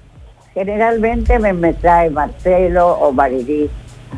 generalmente 0.56 1.38
me, 1.38 1.54
me 1.54 1.74
trae 1.74 2.10
Marcelo 2.10 2.88
o 2.94 3.12
Marilí 3.12 3.70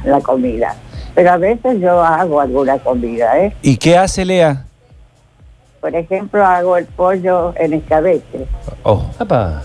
la 0.06 0.22
comida. 0.22 0.78
Pero 1.14 1.32
a 1.32 1.38
veces 1.38 1.82
yo 1.82 2.02
hago 2.02 2.40
alguna 2.40 2.78
comida, 2.80 3.38
¿eh? 3.38 3.54
¿Y 3.62 3.76
qué 3.76 3.98
hace 3.98 4.24
Lea? 4.24 4.64
Por 5.88 5.96
ejemplo, 5.96 6.46
hago 6.46 6.76
el 6.76 6.86
pollo 6.86 7.54
en 7.56 7.72
escabeche. 7.72 8.46
Oh, 8.84 9.06
Apa. 9.20 9.64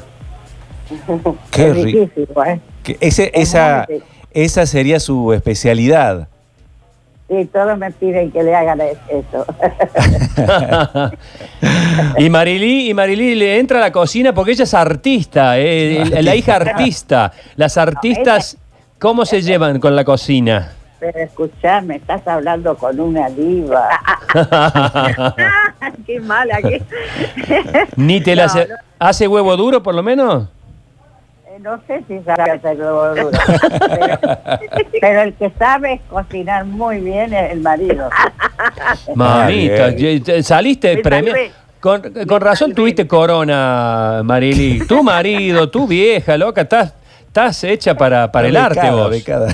Qué 1.50 1.66
es 1.70 1.74
rico. 1.74 1.98
riquísimo, 1.98 2.44
¿eh? 2.44 2.60
que 2.84 2.96
ese, 3.00 3.32
Es 3.34 3.48
esa, 3.48 3.86
rico. 3.86 4.04
esa 4.30 4.66
sería 4.66 5.00
su 5.00 5.32
especialidad. 5.32 6.28
Sí, 7.28 7.44
todos 7.52 7.76
me 7.76 7.90
piden 7.90 8.30
que 8.30 8.40
le 8.44 8.54
hagan 8.54 8.80
es- 8.82 8.98
eso. 9.10 9.44
y 12.18 12.30
Marilí, 12.30 12.90
y 12.90 12.94
Marilí 12.94 13.34
le 13.34 13.58
entra 13.58 13.78
a 13.78 13.80
la 13.80 13.90
cocina 13.90 14.32
porque 14.32 14.52
ella 14.52 14.62
es 14.62 14.74
artista, 14.74 15.58
eh, 15.58 16.02
el- 16.02 16.24
la 16.24 16.36
hija 16.36 16.54
artista. 16.54 17.32
Las 17.56 17.76
artistas, 17.76 18.56
¿cómo 19.00 19.24
se 19.26 19.42
llevan 19.42 19.80
con 19.80 19.96
la 19.96 20.04
cocina? 20.04 20.74
Pero 21.00 21.18
escuchame, 21.18 21.96
estás 21.96 22.24
hablando 22.28 22.76
con 22.76 23.00
una 23.00 23.28
diva. 23.28 23.88
qué 26.06 26.20
mala, 26.20 26.58
qué. 26.62 26.82
Ni 27.96 28.20
te 28.20 28.34
la 28.36 28.46
No, 28.46 28.52
hace, 28.52 28.68
no. 28.68 28.74
hace 28.98 29.28
huevo 29.28 29.56
duro 29.56 29.82
por 29.82 29.94
lo 29.94 30.02
menos. 30.02 30.48
Eh, 31.46 31.58
No 31.60 31.80
sé 31.86 32.02
si 32.08 32.18
sabe 32.24 32.50
hacer 32.52 32.76
huevo 32.78 33.14
duro, 33.14 33.30
pero, 33.80 34.18
pero 35.00 35.22
el 35.22 35.34
que 35.34 35.50
sabe 35.58 36.00
cocinar 36.08 36.64
muy 36.64 36.98
bien 37.00 37.32
es 37.32 37.52
el 37.52 37.60
marido. 37.60 38.08
Mamita, 39.14 39.92
saliste 40.42 40.98
premio. 40.98 41.34
Con, 41.80 42.00
con 42.28 42.40
razón 42.40 42.72
tuviste 42.74 43.08
corona, 43.08 44.20
Marili. 44.24 44.86
Tu 44.86 45.02
marido, 45.02 45.68
tu 45.68 45.88
vieja, 45.88 46.36
loca, 46.36 46.60
estás, 46.60 46.94
estás 47.26 47.64
hecha 47.64 47.96
para, 47.96 48.30
para 48.30 48.46
el 48.46 48.56
arte 48.56 48.88
vos. 48.88 49.10
becada. 49.10 49.52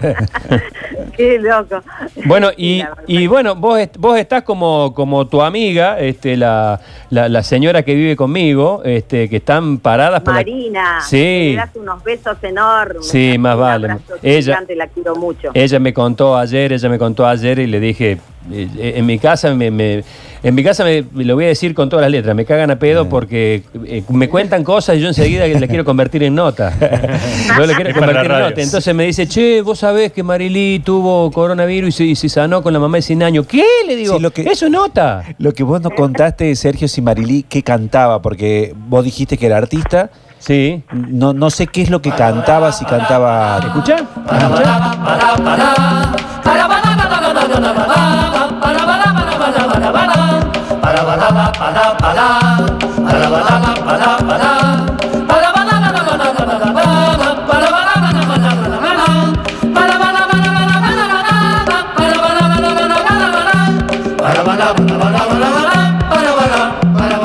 Qué 1.16 1.38
loco. 1.38 1.82
Bueno, 2.24 2.50
y, 2.56 2.82
y 3.06 3.26
bueno, 3.26 3.54
vos, 3.54 3.78
vos 3.98 4.18
estás 4.18 4.42
como, 4.42 4.94
como 4.94 5.26
tu 5.26 5.42
amiga, 5.42 5.98
este, 6.00 6.36
la, 6.36 6.80
la, 7.10 7.28
la 7.28 7.42
señora 7.42 7.82
que 7.82 7.94
vive 7.94 8.16
conmigo, 8.16 8.82
este, 8.84 9.28
que 9.28 9.36
están 9.36 9.78
paradas 9.78 10.20
por 10.22 10.34
la- 10.34 10.40
Marina, 10.40 11.00
Sí. 11.02 11.50
le 11.50 11.56
das 11.56 11.70
unos 11.76 12.02
besos 12.02 12.36
enormes. 12.42 13.06
Sí, 13.06 13.36
más 13.38 13.56
vale. 13.56 13.96
Ella- 14.22 14.54
gigante, 14.54 14.76
la 14.76 14.86
quiero 14.88 15.16
mucho. 15.16 15.50
Ella 15.54 15.78
me 15.78 15.92
contó 15.92 16.36
ayer, 16.36 16.72
ella 16.72 16.88
me 16.88 16.98
contó 16.98 17.26
ayer 17.26 17.58
y 17.58 17.66
le 17.66 17.80
dije, 17.80 18.18
en 18.52 19.06
mi 19.06 19.18
casa 19.18 19.54
me, 19.54 19.70
me- 19.70 20.04
en 20.42 20.54
mi 20.54 20.64
casa 20.64 20.84
me, 20.84 21.04
me 21.12 21.24
lo 21.24 21.34
voy 21.34 21.44
a 21.44 21.48
decir 21.48 21.74
con 21.74 21.90
todas 21.90 22.02
las 22.02 22.10
letras, 22.10 22.34
me 22.34 22.46
cagan 22.46 22.70
a 22.70 22.78
pedo 22.78 23.06
porque 23.10 23.62
eh, 23.84 24.02
me 24.08 24.30
cuentan 24.30 24.64
cosas 24.64 24.96
y 24.96 25.00
yo 25.00 25.08
enseguida 25.08 25.46
las 25.46 25.68
quiero 25.68 25.84
convertir 25.84 26.22
en 26.22 26.34
nota. 26.34 26.72
yo 27.58 27.66
le 27.66 27.74
quiero 27.74 27.92
convertir 27.92 28.30
en 28.30 28.38
nota. 28.38 28.60
Entonces 28.62 28.94
me 28.94 29.04
dice, 29.04 29.28
che, 29.28 29.60
vos 29.60 29.80
sabés 29.80 30.12
que 30.12 30.22
Marilí 30.22 30.80
tuvo 30.82 31.30
coronavirus 31.30 31.88
y 31.90 31.92
se, 31.92 32.04
y 32.04 32.16
se 32.16 32.30
sanó 32.30 32.62
con 32.62 32.72
la 32.72 32.78
mamá 32.78 32.96
de 32.96 33.02
100 33.02 33.22
años. 33.22 33.46
¿Qué? 33.46 33.62
Le 33.86 33.96
digo, 33.96 34.16
Sí, 34.16 34.22
lo 34.22 34.30
que- 34.30 34.42
eso 34.50 34.64
es 34.64 34.72
nota. 34.72 35.24
Lo 35.38 35.52
que 35.52 35.62
vos 35.62 35.82
nos 35.82 35.92
contaste, 35.92 36.56
Sergio 36.56 36.88
Simarilí, 36.88 37.42
que 37.42 37.62
cantaba, 37.62 38.22
porque 38.22 38.74
vos 38.88 39.04
dijiste 39.04 39.36
que 39.36 39.44
era 39.44 39.58
artista. 39.58 40.08
Sí. 40.38 40.82
No, 40.90 41.34
no 41.34 41.50
sé 41.50 41.66
qué 41.66 41.82
es 41.82 41.90
lo 41.90 42.00
que 42.00 42.12
cantaba, 42.12 42.72
si 42.72 42.86
cantaba. 42.86 43.58
¿Escuchá? 43.62 43.96
¿Escuchá? 43.96 46.10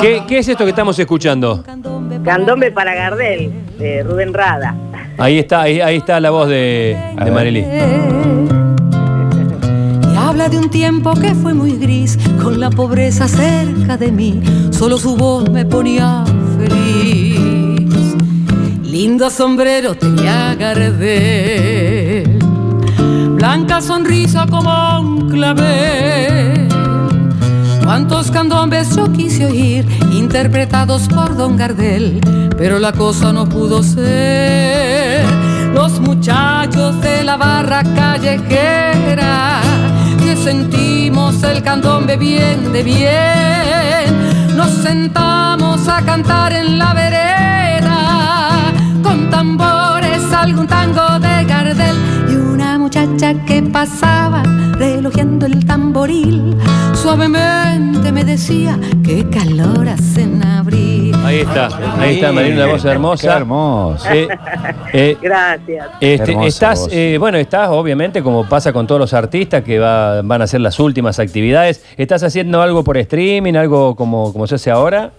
¿Qué, 0.00 0.22
qué 0.28 0.38
es 0.38 0.48
esto 0.48 0.64
que 0.64 0.70
estamos 0.70 0.98
escuchando? 0.98 1.64
Candombe 2.24 2.70
para 2.70 2.94
Gardel, 2.94 3.50
de 3.78 4.02
Rubén 4.02 4.34
Rada. 4.34 4.74
Ahí 5.18 5.38
está, 5.38 5.62
ahí, 5.62 5.80
ahí 5.80 5.96
está 5.96 6.20
la 6.20 6.30
voz 6.30 6.48
de, 6.48 6.96
de. 7.24 8.55
Habla 10.36 10.50
de 10.50 10.58
un 10.58 10.68
tiempo 10.68 11.14
que 11.14 11.34
fue 11.34 11.54
muy 11.54 11.78
gris, 11.78 12.18
con 12.42 12.60
la 12.60 12.68
pobreza 12.68 13.26
cerca 13.26 13.96
de 13.96 14.12
mí, 14.12 14.42
solo 14.70 14.98
su 14.98 15.16
voz 15.16 15.48
me 15.48 15.64
ponía 15.64 16.24
feliz. 16.58 18.14
Lindo 18.82 19.30
sombrero 19.30 19.94
tenía 19.94 20.54
Gardel, 20.54 22.38
blanca 23.30 23.80
sonrisa 23.80 24.44
como 24.46 25.00
un 25.00 25.30
clavel. 25.30 26.68
Cuántos 27.82 28.30
candombes 28.30 28.94
yo 28.94 29.10
quise 29.10 29.46
oír, 29.46 29.86
interpretados 30.12 31.08
por 31.08 31.34
Don 31.34 31.56
Gardel, 31.56 32.20
pero 32.58 32.78
la 32.78 32.92
cosa 32.92 33.32
no 33.32 33.48
pudo 33.48 33.82
ser. 33.82 35.24
Los 35.72 35.98
muchachos 35.98 37.00
de 37.00 37.24
la 37.24 37.38
barra 37.38 37.82
callejera, 37.82 39.62
sentimos 40.46 41.42
el 41.42 41.60
candombe 41.60 42.16
bien 42.16 42.72
de 42.72 42.84
bien, 42.84 44.56
nos 44.56 44.70
sentamos 44.70 45.88
a 45.88 46.00
cantar 46.02 46.52
en 46.52 46.78
la 46.78 46.94
vereda, 46.94 48.72
con 49.02 49.28
tambores, 49.28 50.22
algún 50.32 50.68
tango 50.68 51.18
de 51.18 51.44
Gardel 51.46 51.96
y 52.30 52.36
una 52.36 52.78
muchacha 52.78 53.34
que 53.44 53.60
pasaba 53.60 54.44
relojeando 54.78 55.46
el 55.46 55.64
tamboril. 55.66 56.56
Suavemente 56.94 58.12
me 58.12 58.24
decía 58.24 58.78
qué 59.04 59.24
calor 59.30 59.88
hace 59.88 60.22
en 60.22 60.42
abril. 60.44 61.14
Ahí 61.24 61.40
está, 61.40 61.68
ahí 61.98 62.14
está 62.16 62.32
Marilí, 62.32 62.54
una 62.56 62.66
voz 62.66 62.84
hermosa. 62.84 63.28
Qué 63.30 63.36
hermoso. 63.36 64.08
Eh, 64.12 64.28
eh, 64.92 65.16
Gracias. 65.20 65.86
este, 66.00 66.30
Hermosa 66.32 66.46
estás, 66.48 66.80
voz. 66.80 66.88
eh, 66.92 67.16
bueno, 67.18 67.38
estás 67.38 67.68
obviamente 67.70 68.22
como 68.22 68.48
pasa 68.48 68.72
con 68.72 68.86
todos 68.86 69.00
los 69.00 69.14
artistas 69.14 69.62
que 69.62 69.78
va- 69.78 70.22
van 70.22 70.40
a 70.40 70.44
hacer 70.44 70.60
las 70.60 70.78
últimas 70.78 71.18
actividades. 71.18 71.84
¿Estás 71.96 72.22
haciendo 72.22 72.60
algo 72.62 72.84
por 72.84 72.96
streaming, 72.98 73.54
algo 73.54 73.94
como, 73.96 74.32
como 74.32 74.46
se 74.46 74.56
hace 74.56 74.70
ahora? 74.70 75.10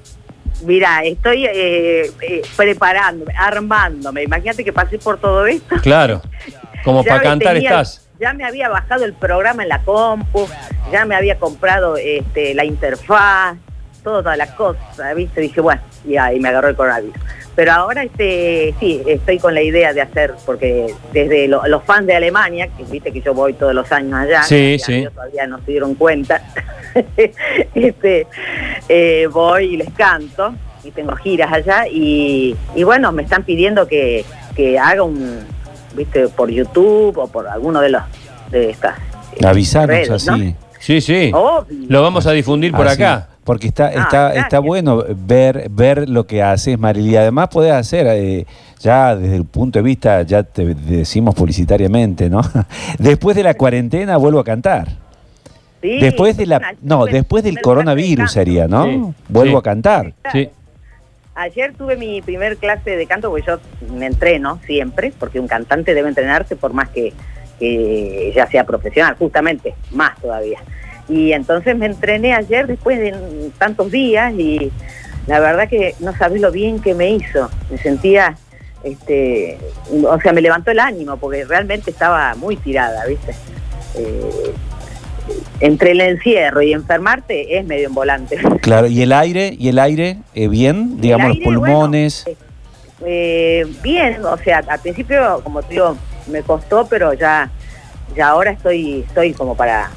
Mira, 0.65 1.03
estoy 1.03 1.45
eh, 1.45 2.09
eh, 2.21 2.41
preparándome, 2.55 3.33
armándome. 3.37 4.23
Imagínate 4.23 4.63
que 4.63 4.73
pasé 4.73 4.97
por 4.97 5.19
todo 5.19 5.45
esto. 5.45 5.75
Claro, 5.81 6.21
como 6.83 7.03
para 7.05 7.21
cantar 7.21 7.53
tenía- 7.55 7.69
estás. 7.69 8.06
Ya 8.19 8.33
me 8.33 8.43
había 8.45 8.67
bajado 8.69 9.05
el 9.05 9.13
programa 9.13 9.63
en 9.63 9.69
la 9.69 9.79
compu, 9.83 10.47
ya 10.91 11.05
me 11.05 11.15
había 11.15 11.37
comprado 11.37 11.97
este, 11.97 12.53
la 12.55 12.65
interfaz, 12.65 13.57
toda 14.03 14.35
la 14.37 14.55
cosa, 14.55 15.13
¿viste? 15.15 15.41
Dije, 15.41 15.61
bueno, 15.61 15.81
y 16.07 16.17
ahí 16.17 16.39
me 16.39 16.49
agarró 16.49 16.69
el 16.69 16.75
coronavirus. 16.75 17.15
Pero 17.55 17.71
ahora 17.73 18.03
este, 18.03 18.73
sí, 18.79 19.01
estoy 19.07 19.39
con 19.39 19.53
la 19.53 19.61
idea 19.61 19.91
de 19.93 20.01
hacer, 20.01 20.33
porque 20.45 20.93
desde 21.11 21.47
lo- 21.47 21.65
los 21.67 21.83
fans 21.83 22.05
de 22.07 22.15
Alemania, 22.15 22.67
que 22.75 22.83
viste 22.83 23.11
que 23.11 23.21
yo 23.21 23.33
voy 23.33 23.53
todos 23.53 23.73
los 23.73 23.91
años 23.91 24.13
allá, 24.13 24.43
Sí, 24.43 24.77
sí. 24.79 25.07
Todavía 25.13 25.47
no 25.47 25.57
se 25.65 25.71
dieron 25.71 25.95
cuenta, 25.95 26.41
este, 27.75 28.27
eh, 28.89 29.27
voy 29.31 29.73
y 29.73 29.77
les 29.77 29.89
canto, 29.91 30.53
y 30.83 30.91
tengo 30.91 31.15
giras 31.15 31.51
allá, 31.51 31.85
y, 31.91 32.55
y 32.75 32.83
bueno, 32.83 33.11
me 33.11 33.23
están 33.23 33.43
pidiendo 33.43 33.87
que, 33.87 34.23
que 34.55 34.77
haga 34.79 35.03
un, 35.03 35.45
viste, 35.97 36.27
por 36.29 36.49
YouTube 36.49 37.17
o 37.17 37.27
por 37.27 37.47
alguno 37.47 37.81
de 37.81 37.89
los 37.89 38.01
de 38.51 38.69
estas 38.69 38.97
eh, 39.35 39.45
Avisanos 39.45 39.87
redes, 39.87 40.09
así. 40.11 40.29
¿no? 40.29 40.53
Sí, 40.79 41.01
sí. 41.01 41.31
Obvio. 41.33 41.77
Lo 41.89 42.01
vamos 42.01 42.25
a 42.27 42.31
difundir 42.31 42.71
por 42.71 42.87
Así, 42.87 43.01
acá. 43.03 43.27
Porque 43.43 43.67
está, 43.67 43.87
Ah, 43.87 44.01
está, 44.03 44.33
está 44.35 44.59
bueno 44.59 45.03
ver, 45.25 45.67
ver 45.69 46.07
lo 46.07 46.27
que 46.27 46.43
haces, 46.43 46.77
Marily. 46.77 47.15
Además, 47.15 47.47
podés 47.49 47.71
hacer, 47.73 48.05
eh, 48.09 48.45
ya 48.79 49.15
desde 49.15 49.35
el 49.37 49.45
punto 49.45 49.79
de 49.79 49.83
vista, 49.83 50.21
ya 50.23 50.43
te 50.43 50.65
decimos 50.75 51.33
publicitariamente, 51.33 52.29
¿no? 52.29 52.41
Después 52.99 53.35
de 53.35 53.43
la 53.43 53.53
cuarentena 53.55 54.17
vuelvo 54.17 54.39
a 54.39 54.43
cantar. 54.43 54.89
Sí, 55.81 55.97
después 55.99 56.35
de 56.37 56.45
la. 56.47 56.57
una- 56.57 56.73
No, 56.81 57.05
después 57.05 57.43
del 57.43 57.61
coronavirus 57.61 58.31
sería, 58.31 58.67
¿no? 58.67 58.85
Sí, 58.85 59.01
Vuelvo 59.29 59.51
sí. 59.53 59.57
a 59.57 59.61
cantar. 59.61 60.13
Sí. 60.31 60.49
Ayer 61.37 61.73
tuve 61.77 61.97
mi 61.97 62.23
primer 62.23 62.57
clase 62.57 62.97
de 62.97 63.05
canto, 63.05 63.29
porque 63.29 63.45
yo 63.45 63.59
me 63.93 64.07
entreno 64.07 64.59
siempre, 64.65 65.13
porque 65.19 65.39
un 65.39 65.47
cantante 65.47 65.93
debe 65.93 66.09
entrenarse 66.09 66.55
por 66.55 66.73
más 66.73 66.89
que, 66.89 67.13
ya 68.35 68.47
sea 68.47 68.63
profesional, 68.63 69.15
justamente, 69.19 69.75
más 69.91 70.19
todavía. 70.19 70.59
Y 71.07 71.33
entonces 71.33 71.77
me 71.77 71.85
entrené 71.85 72.33
ayer 72.33 72.65
después 72.65 72.97
de 72.97 73.51
tantos 73.59 73.91
días 73.91 74.33
y 74.33 74.71
la 75.27 75.39
verdad 75.39 75.69
que 75.69 75.93
no 75.99 76.11
sabés 76.17 76.41
lo 76.41 76.51
bien 76.51 76.81
que 76.81 76.95
me 76.95 77.11
hizo. 77.11 77.51
Me 77.69 77.77
sentía, 77.77 78.35
este, 78.83 79.59
o 79.91 80.19
sea, 80.19 80.33
me 80.33 80.41
levantó 80.41 80.71
el 80.71 80.79
ánimo 80.79 81.17
porque 81.17 81.45
realmente 81.45 81.91
estaba 81.91 82.33
muy 82.33 82.57
tirada, 82.57 83.05
¿viste? 83.05 83.35
Eh, 83.95 84.53
entre 85.59 85.91
el 85.91 86.01
encierro 86.01 86.61
y 86.61 86.73
enfermarte 86.73 87.57
es 87.57 87.65
medio 87.65 87.87
en 87.87 87.93
volante. 87.93 88.37
Claro, 88.61 88.87
y 88.87 89.01
el 89.01 89.13
aire, 89.13 89.55
y 89.57 89.69
el 89.69 89.79
aire, 89.79 90.17
eh, 90.33 90.47
bien, 90.47 90.99
digamos, 90.99 91.29
los 91.29 91.37
bueno, 91.37 91.61
pulmones. 91.61 92.25
Eh, 93.05 93.65
bien, 93.81 94.23
o 94.25 94.37
sea, 94.37 94.63
al 94.67 94.79
principio, 94.79 95.41
como 95.43 95.61
te 95.61 95.75
digo, 95.75 95.95
me 96.27 96.41
costó, 96.41 96.85
pero 96.87 97.13
ya, 97.13 97.49
ya 98.15 98.29
ahora 98.29 98.51
estoy, 98.51 99.05
estoy 99.07 99.33
como 99.33 99.55
para, 99.55 99.89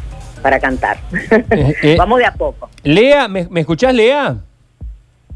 para 0.43 0.61
cantar. 0.61 0.99
Eh, 1.51 1.75
eh, 1.83 1.97
Vamos 1.99 2.19
de 2.19 2.27
a 2.27 2.33
poco. 2.33 2.69
Lea, 2.83 3.27
¿me, 3.29 3.49
me 3.51 3.61
escuchás, 3.61 3.93
Lea? 3.95 4.37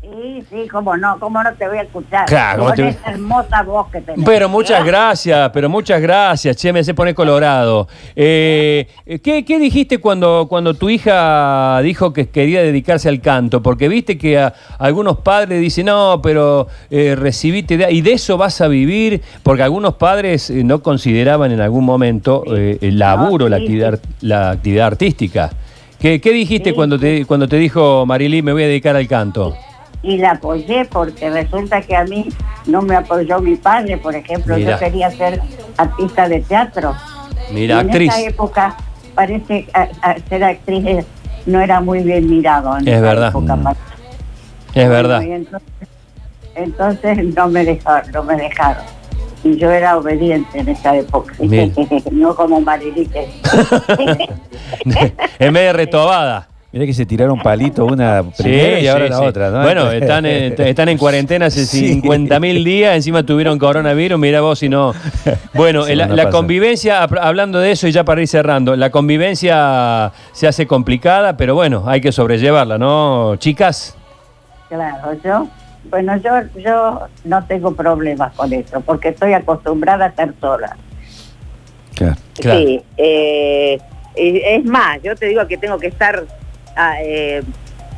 Sí, 0.04 0.44
sí, 0.50 0.68
cómo 0.68 0.96
no, 0.98 1.18
cómo 1.18 1.42
no 1.42 1.52
te 1.54 1.66
voy 1.66 1.78
a 1.78 1.82
escuchar. 1.82 2.26
Claro, 2.26 2.58
¿cómo 2.58 2.68
con 2.68 2.76
te- 2.76 2.88
esa 2.88 3.10
hermosa 3.10 3.62
voz 3.62 3.88
que 3.90 4.00
tenés. 4.02 4.24
Pero 4.26 4.48
muchas 4.50 4.84
gracias, 4.84 5.50
pero 5.50 5.68
muchas 5.70 6.00
gracias, 6.00 6.56
che, 6.56 6.72
me 6.74 6.80
hace 6.80 6.92
poner 6.92 7.14
colorado. 7.14 7.88
Eh, 8.14 8.86
¿qué, 9.22 9.44
qué 9.46 9.58
dijiste 9.58 9.98
cuando, 9.98 10.46
cuando 10.48 10.74
tu 10.74 10.90
hija 10.90 11.80
dijo 11.82 12.12
que 12.12 12.28
quería 12.28 12.62
dedicarse 12.62 13.08
al 13.08 13.20
canto? 13.22 13.62
Porque 13.62 13.88
viste 13.88 14.18
que 14.18 14.38
a- 14.38 14.52
algunos 14.78 15.18
padres 15.20 15.60
dicen, 15.60 15.86
no, 15.86 16.20
pero 16.22 16.66
eh, 16.90 17.14
recibiste 17.18 17.76
de- 17.78 17.90
y 17.90 18.02
de 18.02 18.12
eso 18.12 18.36
vas 18.36 18.60
a 18.60 18.68
vivir, 18.68 19.22
porque 19.42 19.62
algunos 19.62 19.94
padres 19.94 20.50
eh, 20.50 20.62
no 20.64 20.82
consideraban 20.82 21.50
en 21.50 21.60
algún 21.60 21.84
momento 21.84 22.44
eh, 22.54 22.76
el 22.82 22.98
laburo, 22.98 23.46
No, 23.46 23.50
la, 23.50 23.56
sí, 23.56 23.62
actividad, 23.62 24.00
la 24.20 24.50
actividad 24.50 24.86
artística. 24.88 25.50
¿Qué, 25.98 26.20
qué 26.20 26.32
dijiste 26.32 26.74
cuando, 26.74 26.98
te, 26.98 27.24
cuando 27.24 27.48
te 27.48 27.56
dijo, 27.56 28.04
Marilí, 28.04 28.42
me 28.42 28.52
voy 28.52 28.64
a 28.64 28.66
dedicar 28.66 28.94
al 28.96 29.08
canto? 29.08 29.56
Y 30.04 30.18
la 30.18 30.32
apoyé 30.32 30.84
porque 30.84 31.30
resulta 31.30 31.80
que 31.80 31.96
a 31.96 32.04
mí 32.04 32.28
no 32.66 32.82
me 32.82 32.94
apoyó 32.94 33.40
mi 33.40 33.56
padre, 33.56 33.96
por 33.96 34.14
ejemplo. 34.14 34.58
Yo 34.58 34.78
quería 34.78 35.10
ser 35.10 35.40
artista 35.78 36.28
de 36.28 36.40
teatro. 36.42 36.94
Mira, 37.52 37.78
actriz. 37.80 38.12
En 38.14 38.20
esa 38.20 38.28
época 38.28 38.76
parece 39.14 39.66
a- 39.72 39.88
a- 40.02 40.16
ser 40.28 40.44
actriz 40.44 41.06
no 41.46 41.60
era 41.60 41.80
muy 41.80 42.00
bien 42.02 42.28
mirado. 42.28 42.76
En 42.76 42.86
Es 42.86 42.94
esa 42.94 43.00
verdad. 43.00 43.28
época, 43.30 43.56
Mm. 43.56 43.68
Es 44.74 44.88
verdad. 44.88 45.22
Entonces, 46.56 47.34
no 47.34 47.48
me 47.48 47.64
dejaron, 47.64 48.12
no 48.12 48.22
me 48.24 48.36
dejaron. 48.36 48.84
Y 49.42 49.56
yo 49.56 49.70
era 49.70 49.96
obediente 49.98 50.58
en 50.58 50.68
esa 50.68 50.96
época. 50.96 51.34
No 52.12 52.34
como 52.34 52.60
Marilique. 52.60 53.28
en 55.38 55.52
vez 55.54 55.64
de 55.66 55.72
retobada. 55.72 56.48
Mira 56.74 56.86
que 56.86 56.92
se 56.92 57.06
tiraron 57.06 57.38
palito 57.40 57.86
una 57.86 58.24
Sí, 58.34 58.42
primero 58.42 58.78
y 58.80 58.88
ahora 58.88 59.04
sí, 59.04 59.10
la 59.12 59.18
sí. 59.18 59.24
otra, 59.26 59.50
¿no? 59.50 59.62
Bueno, 59.62 59.90
están 59.92 60.26
en, 60.26 60.54
están 60.60 60.88
en 60.88 60.98
cuarentena 60.98 61.46
hace 61.46 61.66
Sí. 61.66 62.02
50.000 62.02 62.64
días, 62.64 62.96
encima 62.96 63.22
tuvieron 63.22 63.60
coronavirus, 63.60 64.18
mira 64.18 64.40
vos 64.40 64.58
si 64.58 64.68
no. 64.68 64.92
Bueno, 65.54 65.84
Sí, 65.84 65.94
la, 65.94 66.06
no 66.08 66.16
la 66.16 66.24
pasa. 66.24 66.36
convivencia, 66.36 67.02
hablando 67.04 67.60
de 67.60 67.70
eso 67.70 67.86
y 67.86 67.92
ya 67.92 68.02
para 68.04 68.20
ir 68.22 68.26
cerrando, 68.26 68.74
la 68.74 68.90
convivencia 68.90 70.10
se 70.32 70.48
hace 70.48 70.66
complicada, 70.66 71.36
pero 71.36 71.54
bueno, 71.54 71.84
hay 71.86 72.00
que 72.00 72.10
sobrellevarla, 72.10 72.76
¿no, 72.76 73.36
chicas? 73.36 73.96
Claro, 74.68 75.12
yo, 75.24 75.46
bueno, 75.90 76.16
yo, 76.16 76.32
yo 76.60 77.02
no 77.24 77.44
tengo 77.46 77.72
problemas 77.76 78.32
con 78.34 78.52
eso, 78.52 78.80
porque 78.80 79.10
estoy 79.10 79.32
acostumbrada 79.32 80.06
a 80.06 80.08
estar 80.08 80.34
sola. 80.40 80.76
Claro. 81.94 82.16
Claro. 82.34 82.58
Sí, 82.58 82.82
eh, 82.96 83.78
es 84.16 84.64
más, 84.64 84.98
yo 85.04 85.14
te 85.14 85.26
digo 85.26 85.46
que 85.46 85.56
tengo 85.56 85.78
que 85.78 85.86
estar, 85.86 86.24
ah, 86.76 86.96
eh, 87.02 87.42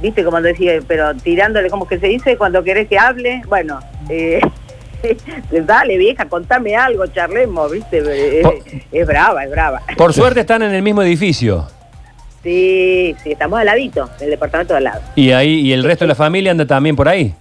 viste 0.00 0.24
como 0.24 0.40
decía, 0.40 0.78
pero 0.86 1.14
tirándole, 1.14 1.70
como 1.70 1.86
que 1.86 1.98
se 1.98 2.06
dice, 2.08 2.36
cuando 2.36 2.62
querés 2.62 2.88
que 2.88 2.98
hable, 2.98 3.42
bueno, 3.48 3.80
eh, 4.08 4.40
dale 5.64 5.96
vieja, 5.98 6.26
contame 6.26 6.76
algo, 6.76 7.06
charlemos, 7.06 7.70
viste, 7.72 8.02
Eh, 8.04 8.42
es 8.92 9.06
brava, 9.06 9.44
es 9.44 9.50
brava. 9.50 9.82
Por 9.96 10.12
suerte 10.12 10.40
están 10.40 10.62
en 10.62 10.74
el 10.74 10.82
mismo 10.82 11.02
edificio. 11.02 11.68
Sí, 12.42 13.16
sí, 13.22 13.32
estamos 13.32 13.58
al 13.58 13.66
ladito, 13.66 14.08
en 14.18 14.24
el 14.24 14.30
departamento 14.30 14.72
de 14.74 14.78
al 14.78 14.84
lado. 14.84 15.00
Y 15.16 15.32
ahí, 15.32 15.60
y 15.60 15.72
el 15.72 15.82
resto 15.82 16.04
de 16.04 16.08
la 16.08 16.14
familia 16.14 16.52
anda 16.52 16.64
también 16.64 16.94
por 16.94 17.08
ahí. 17.08 17.34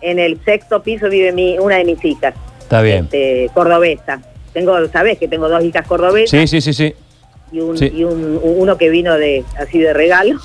En 0.00 0.20
el 0.20 0.38
sexto 0.44 0.80
piso 0.82 1.08
vive 1.08 1.32
mi, 1.32 1.58
una 1.58 1.76
de 1.76 1.84
mis 1.84 2.04
hijas, 2.04 2.34
Está 2.60 2.80
bien. 2.82 3.04
este, 3.04 3.50
cordobesa. 3.52 4.20
Tengo, 4.52 4.86
sabés 4.88 5.18
que 5.18 5.26
tengo 5.26 5.48
dos 5.48 5.62
hijas 5.64 5.86
cordobesas 5.86 6.30
Sí, 6.30 6.46
sí, 6.46 6.60
sí, 6.60 6.72
sí. 6.72 6.94
Y, 7.52 7.60
un, 7.60 7.76
sí. 7.78 7.90
y 7.94 8.04
un, 8.04 8.38
uno 8.42 8.76
que 8.76 8.88
vino 8.90 9.14
de 9.16 9.44
así 9.58 9.78
de 9.78 9.92
regalo, 9.92 10.38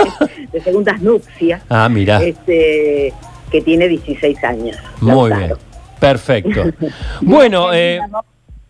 de 0.52 0.60
segundas 0.60 1.00
nupcias. 1.00 1.62
Ah, 1.68 1.88
mira. 1.88 2.22
este, 2.22 3.12
que 3.50 3.60
tiene 3.62 3.88
16 3.88 4.44
años. 4.44 4.76
Muy 5.00 5.32
bien. 5.32 5.52
Perfecto. 5.98 6.64
Bueno, 7.20 7.72
eh, 7.72 8.00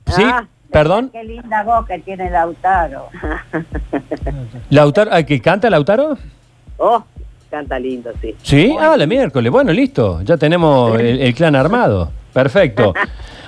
sí, 0.06 0.22
Ah. 0.24 0.46
perdón. 0.70 1.10
Qué 1.12 1.22
linda 1.24 1.62
voz 1.62 1.86
que 1.86 1.98
tiene 2.00 2.28
Lautaro. 2.30 3.08
Lautaro, 4.70 5.10
¿ah, 5.12 5.22
¿que 5.22 5.40
canta 5.40 5.70
Lautaro? 5.70 6.16
Oh, 6.78 7.04
canta 7.50 7.78
lindo, 7.78 8.10
sí. 8.20 8.34
Sí, 8.42 8.74
ah, 8.78 8.96
la 8.96 9.06
miércoles. 9.06 9.50
Bueno, 9.52 9.72
listo. 9.72 10.22
Ya 10.22 10.36
tenemos 10.36 10.98
el, 10.98 11.20
el 11.20 11.34
clan 11.34 11.54
armado. 11.56 12.10
Perfecto. 12.32 12.94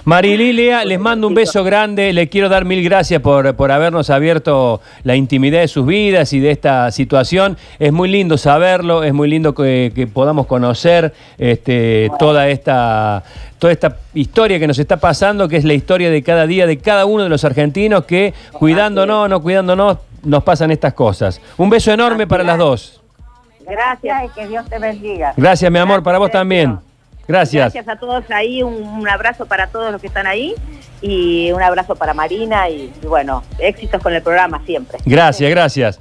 Marililia, 0.04 0.84
les 0.84 0.98
mando 0.98 1.28
un 1.28 1.34
beso 1.34 1.62
grande. 1.62 2.12
Les 2.12 2.28
quiero 2.28 2.48
dar 2.48 2.64
mil 2.64 2.82
gracias 2.82 3.22
por, 3.22 3.54
por 3.54 3.70
habernos 3.70 4.10
abierto 4.10 4.80
la 5.04 5.14
intimidad 5.14 5.60
de 5.60 5.68
sus 5.68 5.86
vidas 5.86 6.32
y 6.32 6.40
de 6.40 6.50
esta 6.50 6.90
situación. 6.90 7.56
Es 7.78 7.92
muy 7.92 8.08
lindo 8.08 8.36
saberlo, 8.36 9.04
es 9.04 9.12
muy 9.12 9.28
lindo 9.28 9.54
que, 9.54 9.92
que 9.94 10.08
podamos 10.08 10.46
conocer 10.46 11.14
este, 11.38 12.10
toda, 12.18 12.48
esta, 12.48 13.22
toda 13.60 13.72
esta 13.72 13.96
historia 14.12 14.58
que 14.58 14.66
nos 14.66 14.80
está 14.80 14.96
pasando, 14.96 15.46
que 15.48 15.56
es 15.56 15.64
la 15.64 15.74
historia 15.74 16.10
de 16.10 16.22
cada 16.22 16.48
día 16.48 16.66
de 16.66 16.78
cada 16.78 17.06
uno 17.06 17.22
de 17.22 17.28
los 17.28 17.44
argentinos 17.44 18.04
que, 18.04 18.34
cuidándonos, 18.52 19.28
no 19.28 19.40
cuidándonos, 19.40 19.98
nos 20.24 20.42
pasan 20.42 20.72
estas 20.72 20.94
cosas. 20.94 21.40
Un 21.56 21.70
beso 21.70 21.92
enorme 21.92 22.26
para 22.26 22.42
las 22.42 22.58
dos. 22.58 23.00
Gracias. 23.64 24.24
y 24.24 24.28
que 24.30 24.48
Dios 24.48 24.68
te 24.68 24.80
bendiga. 24.80 25.32
Gracias, 25.36 25.70
mi 25.70 25.78
amor, 25.78 26.02
para 26.02 26.18
vos 26.18 26.26
Gracias, 26.26 26.40
también. 26.40 26.91
Gracias. 27.28 27.72
Gracias 27.72 27.88
a 27.88 27.98
todos 27.98 28.24
ahí, 28.30 28.62
un, 28.62 28.74
un 28.82 29.08
abrazo 29.08 29.46
para 29.46 29.68
todos 29.68 29.92
los 29.92 30.00
que 30.00 30.08
están 30.08 30.26
ahí 30.26 30.54
y 31.00 31.50
un 31.52 31.62
abrazo 31.62 31.96
para 31.96 32.14
Marina 32.14 32.68
y, 32.68 32.92
y 33.02 33.06
bueno, 33.06 33.42
éxitos 33.58 34.02
con 34.02 34.14
el 34.14 34.22
programa 34.22 34.62
siempre. 34.64 34.98
Gracias, 35.04 35.50
gracias. 35.50 36.00